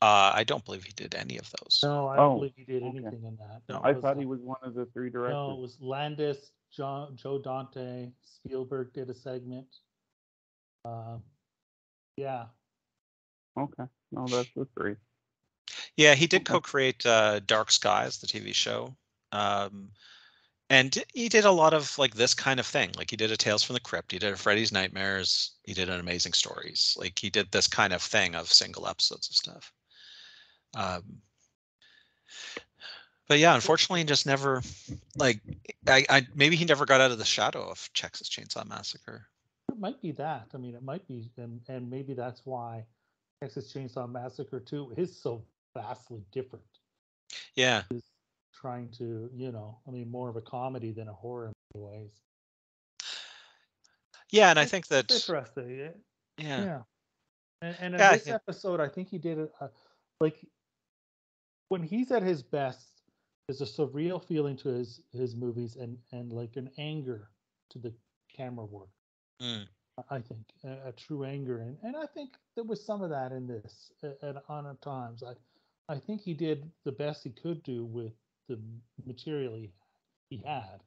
Uh, 0.00 0.30
I 0.32 0.44
don't 0.44 0.64
believe 0.64 0.84
he 0.84 0.92
did 0.92 1.16
any 1.16 1.38
of 1.38 1.50
those. 1.58 1.80
no, 1.82 2.06
I 2.06 2.16
don't 2.16 2.30
Oh, 2.30 2.34
believe 2.36 2.52
he 2.54 2.64
did 2.64 2.84
okay. 2.84 2.98
anything 2.98 3.24
in 3.24 3.36
that. 3.38 3.62
No. 3.68 3.80
I 3.82 3.94
thought 3.94 4.16
uh, 4.16 4.20
he 4.20 4.26
was 4.26 4.38
one 4.40 4.58
of 4.62 4.74
the 4.74 4.86
three 4.86 5.10
directors. 5.10 5.34
No, 5.34 5.50
it 5.54 5.58
was 5.60 5.76
Landis, 5.80 6.52
John, 6.70 7.16
Joe 7.16 7.40
Dante, 7.40 8.10
Spielberg 8.24 8.92
did 8.92 9.10
a 9.10 9.14
segment. 9.14 9.66
Uh, 10.84 11.16
yeah, 12.18 12.46
Okay, 13.56 13.84
no, 14.12 14.28
that's 14.28 14.48
the 14.54 14.66
three. 14.76 14.96
Yeah, 15.96 16.14
he 16.14 16.26
did 16.26 16.42
Okay. 16.42 16.52
co-create 16.52 17.04
uh, 17.06 17.40
Dark 17.40 17.70
Skies, 17.70 18.18
the 18.18 18.26
TV 18.26 18.54
show, 18.54 18.96
um, 19.32 19.90
and 20.70 21.02
he 21.14 21.28
did 21.28 21.44
a 21.44 21.50
lot 21.50 21.74
of 21.74 21.96
like 21.98 22.14
this 22.14 22.34
kind 22.34 22.60
of 22.60 22.66
thing. 22.66 22.90
Like 22.96 23.10
he 23.10 23.16
did 23.16 23.32
a 23.32 23.36
Tales 23.36 23.62
from 23.62 23.74
the 23.74 23.80
Crypt, 23.80 24.12
he 24.12 24.18
did 24.18 24.32
a 24.32 24.36
Freddy's 24.36 24.72
Nightmares, 24.72 25.52
he 25.64 25.74
did 25.74 25.88
an 25.88 26.00
Amazing 26.00 26.34
Stories. 26.34 26.96
Like 26.98 27.18
he 27.18 27.30
did 27.30 27.50
this 27.50 27.66
kind 27.66 27.92
of 27.92 28.02
thing 28.02 28.34
of 28.34 28.52
single 28.52 28.86
episodes 28.86 29.28
of 29.30 29.36
stuff. 29.36 29.72
Um, 30.76 31.02
but 33.28 33.38
yeah, 33.38 33.54
unfortunately, 33.54 34.00
he 34.00 34.04
just 34.04 34.26
never 34.26 34.62
like 35.16 35.40
I, 35.86 36.04
I 36.08 36.26
maybe 36.34 36.56
he 36.56 36.64
never 36.64 36.86
got 36.86 37.00
out 37.00 37.10
of 37.10 37.18
the 37.18 37.24
shadow 37.24 37.68
of 37.68 37.90
Texas 37.94 38.28
Chainsaw 38.28 38.66
Massacre. 38.66 39.26
It 39.70 39.78
might 39.78 40.00
be 40.00 40.12
that. 40.12 40.48
I 40.54 40.56
mean, 40.56 40.74
it 40.74 40.82
might 40.82 41.06
be, 41.06 41.30
and 41.36 41.60
and 41.68 41.90
maybe 41.90 42.14
that's 42.14 42.42
why 42.44 42.84
Texas 43.40 43.72
Chainsaw 43.72 44.10
Massacre 44.10 44.60
2 44.60 44.94
is 44.96 45.16
so 45.16 45.44
vastly 45.76 46.24
different. 46.32 46.64
Yeah. 47.54 47.82
Trying 48.54 48.88
to, 48.98 49.30
you 49.34 49.52
know, 49.52 49.78
I 49.86 49.90
mean, 49.90 50.10
more 50.10 50.28
of 50.28 50.36
a 50.36 50.40
comedy 50.40 50.92
than 50.92 51.08
a 51.08 51.12
horror 51.12 51.46
in 51.46 51.52
many 51.74 51.86
ways. 51.86 52.20
Yeah, 54.30 54.50
and 54.50 54.58
I 54.58 54.64
think 54.64 54.88
that 54.88 55.10
interesting. 55.10 55.78
Yeah. 55.78 55.88
yeah. 56.38 56.64
yeah. 56.64 56.80
And, 57.62 57.76
and 57.80 57.94
in 57.94 58.00
Yeah, 58.00 58.12
this 58.12 58.28
episode, 58.28 58.80
I 58.80 58.88
think 58.88 59.08
he 59.08 59.18
did 59.18 59.38
it 59.38 59.52
uh, 59.60 59.68
like 60.20 60.44
when 61.68 61.82
he's 61.82 62.10
at 62.10 62.22
his 62.22 62.42
best. 62.42 62.86
There's 63.46 63.62
a 63.62 63.64
surreal 63.64 64.22
feeling 64.22 64.56
to 64.58 64.68
his 64.68 65.00
his 65.12 65.34
movies, 65.34 65.76
and 65.76 65.96
and 66.12 66.32
like 66.32 66.56
an 66.56 66.70
anger 66.76 67.30
to 67.70 67.78
the 67.78 67.94
camera 68.36 68.66
work. 68.66 68.90
Mm. 69.42 69.66
I 70.10 70.20
think 70.20 70.46
a, 70.64 70.88
a 70.88 70.92
true 70.92 71.24
anger, 71.24 71.58
and 71.58 71.76
and 71.82 71.96
I 71.96 72.06
think 72.06 72.30
there 72.54 72.64
was 72.64 72.84
some 72.84 73.02
of 73.02 73.10
that 73.10 73.32
in 73.32 73.46
this 73.46 73.92
at, 74.02 74.18
at 74.22 74.42
on 74.48 74.66
at 74.66 74.80
times. 74.80 75.22
I 75.22 75.34
I 75.92 75.98
think 75.98 76.20
he 76.20 76.34
did 76.34 76.70
the 76.84 76.92
best 76.92 77.24
he 77.24 77.30
could 77.30 77.62
do 77.62 77.84
with 77.84 78.12
the 78.48 78.58
material 79.06 79.54
he, 79.54 79.70
he 80.30 80.42
had. 80.44 80.82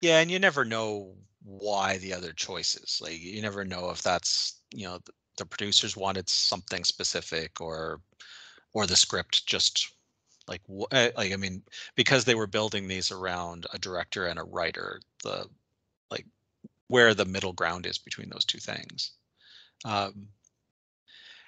Yeah, 0.00 0.20
and 0.20 0.30
you 0.30 0.38
never 0.38 0.64
know 0.64 1.14
why 1.42 1.98
the 1.98 2.12
other 2.12 2.32
choices. 2.32 2.98
Like 3.02 3.20
you 3.20 3.40
never 3.42 3.64
know 3.64 3.90
if 3.90 4.02
that's 4.02 4.60
you 4.74 4.84
know 4.84 4.98
the, 5.04 5.12
the 5.38 5.46
producers 5.46 5.96
wanted 5.96 6.28
something 6.28 6.84
specific 6.84 7.60
or 7.60 8.00
or 8.72 8.86
the 8.86 8.96
script 8.96 9.46
just 9.46 9.92
like 10.46 10.62
eh, 10.90 11.10
like 11.16 11.32
I 11.32 11.36
mean 11.36 11.62
because 11.94 12.24
they 12.24 12.34
were 12.34 12.46
building 12.46 12.88
these 12.88 13.10
around 13.10 13.66
a 13.72 13.78
director 13.78 14.26
and 14.26 14.38
a 14.38 14.44
writer, 14.44 15.00
the 15.22 15.46
like 16.10 16.26
where 16.88 17.14
the 17.14 17.24
middle 17.24 17.52
ground 17.52 17.86
is 17.86 17.98
between 17.98 18.28
those 18.28 18.44
two 18.44 18.58
things. 18.58 19.12
Um, 19.84 20.28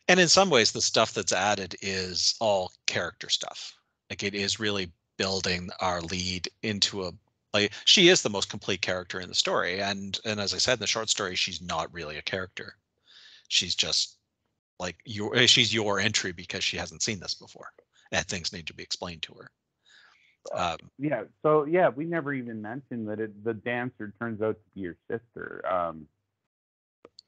and 0.09 0.21
in 0.21 0.29
some 0.29 0.51
ways, 0.51 0.73
the 0.73 0.83
stuff 0.83 1.13
that's 1.13 1.33
added 1.33 1.77
is 1.83 2.35
all 2.41 2.73
character 2.87 3.29
stuff. 3.29 3.75
Like 4.11 4.23
it 4.23 4.35
is 4.35 4.61
really 4.61 4.93
building 5.17 5.71
our 5.81 6.01
lead 6.03 6.49
into 6.63 7.05
a 7.05 7.13
like 7.55 7.73
she 7.85 8.09
is 8.09 8.23
the 8.23 8.31
most 8.31 8.51
complete 8.51 8.83
character 8.83 9.21
in 9.21 9.29
the 9.29 9.35
story 9.35 9.81
and 9.81 10.21
and 10.27 10.39
as 10.39 10.53
i 10.53 10.59
said 10.59 10.75
in 10.75 10.81
the 10.81 10.87
short 10.87 11.09
story 11.09 11.35
she's 11.35 11.63
not 11.63 11.93
really 11.93 12.19
a 12.19 12.23
character 12.23 12.77
she's 13.49 13.75
just 13.75 14.19
like 14.79 14.97
your 15.07 15.35
eh, 15.35 15.47
she's 15.47 15.73
your 15.73 15.99
entry 15.99 16.33
because 16.33 16.63
she 16.63 16.77
hasn't 16.77 17.03
seen 17.03 17.19
this 17.19 17.35
before 17.35 17.73
and 18.12 18.27
things 18.27 18.53
need 18.53 18.66
to 18.66 18.75
be 18.75 18.83
explained 18.83 19.23
to 19.23 19.35
her 19.35 19.51
um, 20.55 20.79
Yeah. 20.99 21.25
So 21.42 21.64
yeah, 21.64 21.88
we 21.88 22.05
never 22.05 22.33
even 22.33 22.62
mentioned 22.62 23.09
that 23.09 23.21
it, 23.21 23.45
the 23.45 23.55
dancer 23.55 24.12
turns 24.21 24.40
out 24.42 24.55
to 24.57 24.71
be 24.75 24.81
your 24.83 24.97
sister, 25.11 25.62
um, 25.71 26.07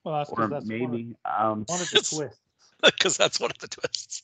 Well, 0.04 0.18
that's 0.18 0.30
or 0.30 0.48
because 0.48 0.50
that's 0.50 0.70
one 0.70 0.94
of, 0.94 1.00
maybe. 1.00 1.16
Um, 1.24 1.64
one 1.66 1.80
of 1.80 1.90
the 1.90 1.98
twists. 2.10 2.40
because 2.82 3.16
that's 3.16 3.40
one 3.40 3.50
of 3.50 3.58
the 3.58 3.66
twists 3.68 4.22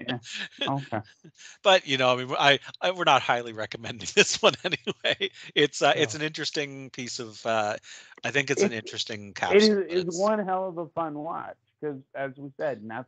okay. 0.68 1.00
but 1.62 1.86
you 1.86 1.96
know 1.96 2.12
i 2.12 2.16
mean 2.16 2.34
I, 2.38 2.58
I 2.82 2.90
we're 2.90 3.04
not 3.04 3.22
highly 3.22 3.52
recommending 3.54 4.08
this 4.14 4.42
one 4.42 4.52
anyway 4.64 5.30
it's 5.54 5.80
uh 5.80 5.92
it's 5.96 6.14
an 6.14 6.20
interesting 6.22 6.90
piece 6.90 7.18
of 7.18 7.44
uh 7.46 7.76
i 8.24 8.30
think 8.30 8.50
it's 8.50 8.62
an 8.62 8.72
interesting 8.72 9.28
It 9.28 9.32
capsule 9.34 9.60
is, 9.62 9.76
but 9.88 9.96
is 9.96 10.02
it's- 10.02 10.18
one 10.18 10.38
hell 10.40 10.68
of 10.68 10.78
a 10.78 10.86
fun 10.88 11.18
watch 11.18 11.56
because, 11.80 11.98
as 12.14 12.32
we 12.36 12.50
said, 12.58 12.84
not, 12.84 13.06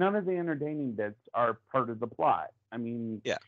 none 0.00 0.16
of 0.16 0.24
the 0.24 0.32
entertaining 0.36 0.92
bits 0.92 1.20
are 1.34 1.58
part 1.70 1.90
of 1.90 2.00
the 2.00 2.06
plot. 2.06 2.48
I 2.72 2.78
mean, 2.78 3.20
Yeah. 3.24 3.38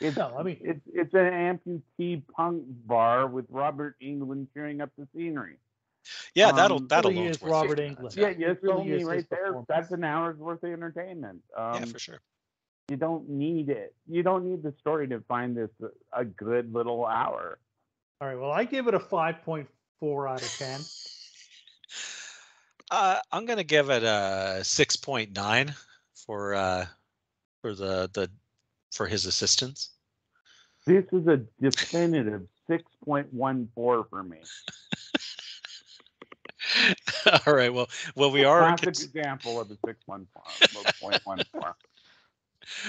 It's, 0.00 0.16
No, 0.16 0.34
I 0.38 0.42
mean- 0.42 0.60
it's 0.62 0.80
it's 0.92 1.14
an 1.14 1.30
amputee 1.48 2.22
punk 2.34 2.64
bar 2.86 3.26
with 3.26 3.44
Robert 3.50 3.96
Englund 4.02 4.46
cheering 4.54 4.80
up 4.80 4.90
the 4.98 5.06
scenery. 5.14 5.58
yeah 6.34 6.50
that'll 6.52 6.78
um, 6.78 6.88
that 6.88 7.04
really 7.04 7.16
alone 7.18 7.26
is 7.28 7.40
worth 7.42 7.52
Robert 7.52 7.78
50 7.78 7.82
Englund. 7.82 7.98
minutes, 7.98 8.16
Yeah, 8.16 8.28
it 8.28 8.38
you 8.38 8.46
really 8.46 8.74
told 8.74 8.86
me 8.88 9.04
right 9.04 9.28
there. 9.30 9.62
That's 9.68 9.90
an 9.92 10.02
hour's 10.04 10.38
worth 10.38 10.62
of 10.64 10.72
entertainment. 10.72 11.42
Um, 11.56 11.74
yeah 11.74 11.84
for 11.84 11.98
sure 11.98 12.20
You 12.88 12.96
don't 12.96 13.28
need 13.28 13.68
it. 13.68 13.94
You 14.08 14.22
don't 14.22 14.44
need 14.50 14.62
the 14.62 14.72
story 14.80 15.06
to 15.08 15.20
find 15.28 15.54
this 15.56 15.70
a, 15.82 16.20
a 16.22 16.24
good 16.24 16.72
little 16.72 17.04
hour. 17.06 17.58
All 18.20 18.26
right. 18.28 18.38
Well, 18.40 18.50
I 18.50 18.64
give 18.64 18.88
it 18.88 18.94
a 18.94 18.98
5.4 18.98 20.30
out 20.30 20.42
of 20.42 20.48
10. 20.58 20.80
Uh, 22.92 23.20
I'm 23.30 23.46
gonna 23.46 23.62
give 23.62 23.88
it 23.88 24.02
a 24.02 24.62
six 24.64 24.89
point 25.00 25.34
nine 25.34 25.74
for 26.14 26.54
uh 26.54 26.86
for 27.62 27.74
the 27.74 28.10
the 28.12 28.30
for 28.92 29.06
his 29.06 29.26
assistance. 29.26 29.90
This 30.86 31.04
is 31.12 31.26
a 31.26 31.36
definitive 31.60 32.42
6.14 32.68 34.08
for 34.08 34.22
me. 34.22 34.38
All 37.46 37.54
right. 37.54 37.72
Well, 37.72 37.88
well, 38.16 38.30
we 38.30 38.44
are 38.44 38.60
Classic 38.60 38.84
cont- 38.86 39.02
example 39.02 39.60
of 39.60 39.70
a 39.70 39.74
6.14. 39.76 41.74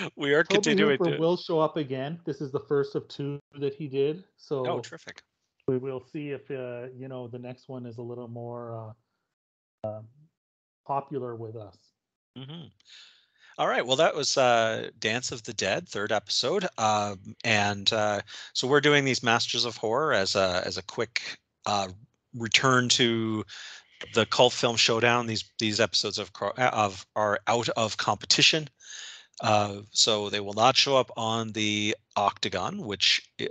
we 0.16 0.34
are 0.34 0.44
Tobe 0.44 0.56
continuing 0.56 0.98
Hooper 0.98 1.12
to. 1.12 1.20
will 1.20 1.38
show 1.38 1.60
up 1.60 1.78
again. 1.78 2.20
This 2.26 2.42
is 2.42 2.52
the 2.52 2.62
first 2.62 2.96
of 2.96 3.08
two 3.08 3.40
that 3.60 3.74
he 3.74 3.88
did. 3.88 4.24
So 4.38 4.66
Oh, 4.66 4.80
terrific. 4.80 5.22
we 5.68 5.78
will 5.78 6.04
see 6.12 6.30
if 6.32 6.50
uh, 6.50 6.88
you 6.96 7.08
know 7.08 7.28
the 7.28 7.40
next 7.40 7.68
one 7.68 7.86
is 7.86 7.98
a 7.98 8.02
little 8.02 8.28
more 8.28 8.94
uh, 9.84 9.88
um 9.88 10.08
popular 10.86 11.36
with 11.36 11.56
us. 11.56 11.78
Hmm 12.36 12.66
All 13.58 13.68
right. 13.68 13.86
Well, 13.86 13.98
that 13.98 14.16
was 14.16 14.38
uh, 14.38 14.90
Dance 15.00 15.32
of 15.32 15.44
the 15.44 15.54
Dead, 15.54 15.88
third 15.88 16.12
episode, 16.12 16.68
um, 16.78 17.20
and 17.44 17.92
uh, 17.94 18.22
so 18.54 18.68
we're 18.68 18.82
doing 18.82 19.06
these 19.06 19.24
Masters 19.24 19.66
of 19.66 19.78
Horror 19.78 20.14
as 20.14 20.36
a 20.36 20.64
as 20.66 20.78
a 20.78 20.84
quick 20.84 21.40
uh, 21.66 21.90
return 22.36 22.90
to 22.92 23.46
the 24.14 24.26
cult 24.28 24.54
film 24.54 24.78
showdown. 24.78 25.28
These 25.28 25.46
these 25.60 25.80
episodes 25.82 26.20
of 26.20 26.32
of 26.58 27.06
are 27.16 27.40
out 27.48 27.70
of 27.70 27.98
competition, 27.98 28.70
uh, 29.42 29.78
so 29.92 30.30
they 30.30 30.40
will 30.42 30.54
not 30.54 30.78
show 30.78 30.98
up 30.98 31.12
on 31.18 31.52
the 31.54 31.96
Octagon. 32.18 32.80
Which, 32.86 33.22
i- 33.42 33.50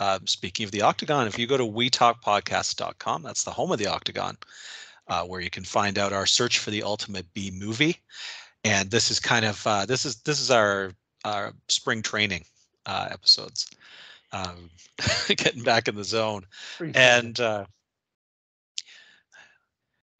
uh, 0.00 0.18
speaking 0.26 0.64
of 0.64 0.72
the 0.72 0.82
Octagon, 0.82 1.26
if 1.28 1.38
you 1.38 1.46
go 1.46 1.56
to 1.58 1.64
wetalkpodcast.com, 1.66 3.22
that's 3.22 3.44
the 3.44 3.52
home 3.52 3.72
of 3.72 3.78
the 3.78 3.86
Octagon, 3.88 4.36
uh, 5.10 5.24
where 5.24 5.40
you 5.40 5.50
can 5.50 5.64
find 5.64 5.98
out 5.98 6.12
our 6.12 6.24
search 6.24 6.58
for 6.60 6.70
the 6.70 6.82
ultimate 6.82 7.26
B 7.34 7.50
movie. 7.52 7.98
And 8.64 8.90
this 8.90 9.10
is 9.10 9.20
kind 9.20 9.44
of 9.44 9.66
uh, 9.66 9.84
this 9.84 10.06
is 10.06 10.16
this 10.22 10.40
is 10.40 10.50
our 10.50 10.92
our 11.24 11.52
spring 11.68 12.00
training 12.00 12.44
uh, 12.86 13.08
episodes 13.10 13.66
um, 14.32 14.70
getting 15.28 15.62
back 15.62 15.88
in 15.88 15.96
the 15.96 16.04
zone. 16.04 16.46
Appreciate 16.76 16.96
and 16.96 17.40
uh, 17.40 17.64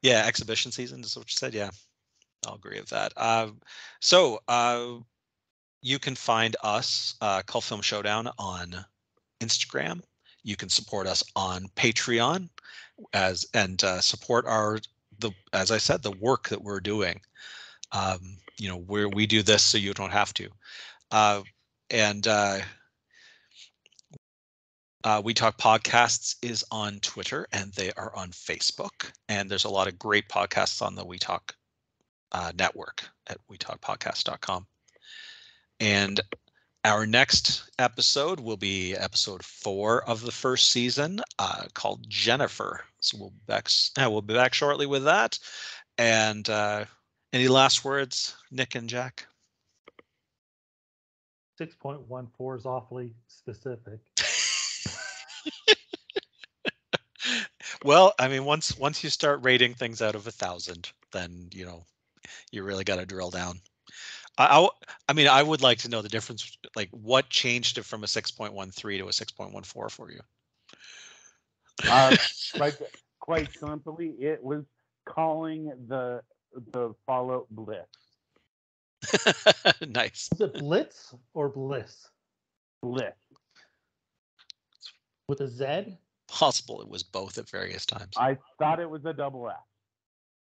yeah 0.02 0.24
exhibition 0.26 0.72
season 0.72 1.00
is 1.00 1.16
what 1.16 1.30
you 1.30 1.36
said? 1.36 1.54
Yeah 1.54 1.70
i'll 2.46 2.54
agree 2.54 2.80
with 2.80 2.88
that. 2.88 3.12
Um, 3.16 3.60
so 4.00 4.40
uh, 4.48 4.94
you 5.82 5.98
can 5.98 6.14
find 6.14 6.56
us 6.62 7.14
uh, 7.20 7.42
cult 7.42 7.64
film 7.64 7.82
showdown 7.82 8.30
on 8.38 8.84
instagram. 9.40 10.00
You 10.42 10.56
can 10.56 10.70
support 10.70 11.06
us 11.06 11.22
on 11.36 11.66
patreon 11.76 12.48
as 13.12 13.46
and 13.54 13.82
uh, 13.84 14.00
support 14.00 14.46
our 14.46 14.78
the 15.18 15.30
as 15.52 15.70
i 15.70 15.78
said 15.78 16.02
the 16.02 16.12
work 16.12 16.48
that 16.48 16.62
we're 16.62 16.80
doing. 16.80 17.20
Um, 17.92 18.38
you 18.58 18.68
know 18.68 18.78
where 18.78 19.08
we 19.08 19.26
do 19.26 19.42
this 19.42 19.62
so 19.62 19.78
you 19.78 19.94
don't 19.94 20.12
have 20.12 20.32
to. 20.34 20.48
Uh, 21.10 21.42
and 21.90 22.26
uh, 22.28 22.58
uh, 25.02 25.20
we 25.24 25.34
talk 25.34 25.58
podcasts 25.58 26.36
is 26.42 26.64
on 26.70 27.00
twitter 27.00 27.46
and 27.52 27.72
they 27.72 27.90
are 27.96 28.14
on 28.14 28.30
facebook 28.30 29.10
and 29.28 29.50
there's 29.50 29.64
a 29.64 29.70
lot 29.70 29.88
of 29.88 29.98
great 29.98 30.28
podcasts 30.28 30.82
on 30.82 30.94
the 30.94 31.04
we 31.04 31.18
talk 31.18 31.54
uh, 32.32 32.52
network 32.56 33.02
at 33.26 33.38
wetalkpodcast.com 33.50 34.66
and 35.80 36.20
our 36.84 37.06
next 37.06 37.70
episode 37.78 38.40
will 38.40 38.56
be 38.56 38.94
episode 38.94 39.44
four 39.44 40.02
of 40.08 40.22
the 40.22 40.32
first 40.32 40.70
season 40.70 41.20
uh, 41.38 41.64
called 41.74 42.04
jennifer 42.08 42.84
so 43.00 43.18
we'll 43.18 43.30
be 43.30 43.42
back 43.46 43.68
we'll 43.98 44.22
be 44.22 44.34
back 44.34 44.54
shortly 44.54 44.86
with 44.86 45.04
that 45.04 45.38
and 45.98 46.48
uh, 46.48 46.86
any 47.32 47.46
last 47.46 47.84
words, 47.84 48.34
Nick 48.50 48.74
and 48.74 48.88
Jack? 48.88 49.26
6.14 51.60 52.56
is 52.56 52.66
awfully 52.66 53.12
specific. 53.28 54.00
well, 57.84 58.14
I 58.18 58.28
mean, 58.28 58.44
once 58.46 58.78
once 58.78 59.04
you 59.04 59.10
start 59.10 59.44
rating 59.44 59.74
things 59.74 60.00
out 60.00 60.14
of 60.14 60.26
a 60.26 60.32
thousand, 60.32 60.90
then 61.12 61.50
you 61.52 61.66
know 61.66 61.84
you 62.50 62.62
really 62.62 62.84
got 62.84 62.96
to 62.96 63.04
drill 63.04 63.30
down. 63.30 63.60
I, 64.38 64.46
I 64.46 64.54
w- 64.54 64.70
I 65.08 65.12
mean, 65.12 65.28
I 65.28 65.42
would 65.42 65.62
like 65.62 65.78
to 65.78 65.88
know 65.88 66.02
the 66.02 66.08
difference, 66.08 66.56
like 66.76 66.88
what 66.90 67.28
changed 67.28 67.78
it 67.78 67.84
from 67.84 68.04
a 68.04 68.06
six 68.06 68.30
point 68.30 68.52
one 68.52 68.70
three 68.70 68.98
to 68.98 69.08
a 69.08 69.12
six 69.12 69.32
point 69.32 69.52
one 69.52 69.62
four 69.62 69.88
for 69.88 70.10
you. 70.10 70.20
Uh, 71.88 72.16
like 72.58 72.78
quite 73.20 73.48
simply, 73.58 74.08
it 74.18 74.42
was 74.42 74.64
calling 75.06 75.72
the 75.88 76.22
the 76.72 76.94
Fallout 77.06 77.46
Blitz. 77.50 77.86
nice. 79.88 80.28
Is 80.32 80.40
it 80.40 80.54
Blitz 80.54 81.14
or 81.34 81.48
Bliss? 81.48 82.08
Blitz. 82.82 83.16
With 85.28 85.40
a 85.40 85.48
Z? 85.48 85.96
possible 86.30 86.80
it 86.80 86.88
was 86.88 87.02
both 87.02 87.36
at 87.36 87.48
various 87.50 87.84
times. 87.84 88.14
I 88.16 88.38
thought 88.58 88.80
it 88.80 88.88
was 88.88 89.04
a 89.04 89.12
double 89.12 89.48
F. 89.50 89.56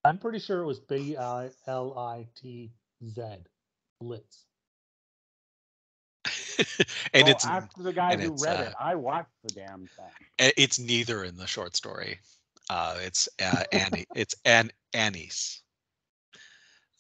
I'm 0.04 0.18
pretty 0.18 0.40
sure 0.40 0.62
it 0.62 0.66
was 0.66 0.80
B 0.80 1.18
I 1.18 1.50
L 1.68 1.98
I 1.98 2.28
T 2.36 2.72
Z. 3.08 3.22
Blitz. 4.06 4.46
and 7.14 7.28
Oh, 7.28 7.32
it's 7.32 7.46
ask 7.46 7.70
the 7.78 7.92
guy 7.92 8.16
who 8.16 8.36
read 8.40 8.60
uh, 8.60 8.64
it. 8.64 8.74
I 8.80 8.96
watched 8.96 9.32
the 9.44 9.54
damn 9.54 9.88
thing. 9.88 10.52
it's 10.58 10.80
neither 10.80 11.24
in 11.24 11.36
the 11.38 11.48
short 11.48 11.76
story. 11.76 12.20
Uh, 12.70 12.98
it's 13.02 13.28
uh, 13.42 13.64
Annie. 13.72 14.06
it's 14.16 14.36
An 14.46 14.72
Annie's. 14.94 15.62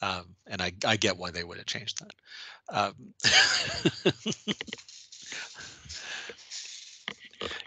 Um, 0.01 0.35
and 0.47 0.61
I 0.61 0.73
I 0.85 0.97
get 0.97 1.17
why 1.17 1.31
they 1.31 1.43
would 1.43 1.57
have 1.57 1.65
changed 1.65 1.99
that. 1.99 2.13
Um, 2.69 3.13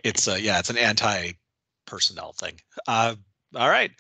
it's 0.05 0.29
uh, 0.29 0.39
yeah, 0.39 0.59
it's 0.59 0.71
an 0.71 0.79
anti 0.79 1.33
personnel 1.87 2.33
thing. 2.33 2.61
Uh, 2.87 3.15
all 3.57 3.71
right, 3.71 3.91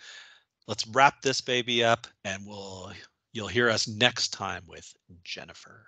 let's 0.66 0.86
wrap 0.88 1.22
this 1.22 1.40
baby 1.40 1.82
up, 1.82 2.06
and 2.24 2.46
we'll 2.46 2.92
you'll 3.38 3.46
hear 3.46 3.70
us 3.70 3.86
next 3.86 4.30
time 4.30 4.64
with 4.66 4.92
Jennifer. 5.22 5.86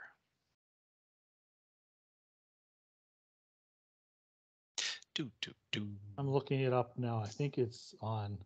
Do 5.16 5.28
do 5.42 5.50
do. 5.72 5.88
I'm 6.16 6.30
looking 6.30 6.60
it 6.60 6.72
up 6.72 6.92
now. 6.96 7.18
I 7.18 7.26
think 7.26 7.58
it's 7.58 7.92
on. 8.00 8.38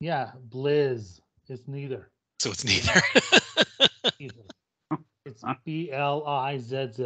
Yeah, 0.00 0.32
Blizz. 0.48 1.20
It's 1.48 1.68
neither. 1.68 2.10
So 2.40 2.50
it's 2.50 2.64
neither. 2.64 3.00
Either. 4.18 4.98
It's 5.24 5.44
B 5.64 5.92
L 5.92 6.26
I 6.26 6.58
Z 6.58 6.88
Z. 6.94 7.04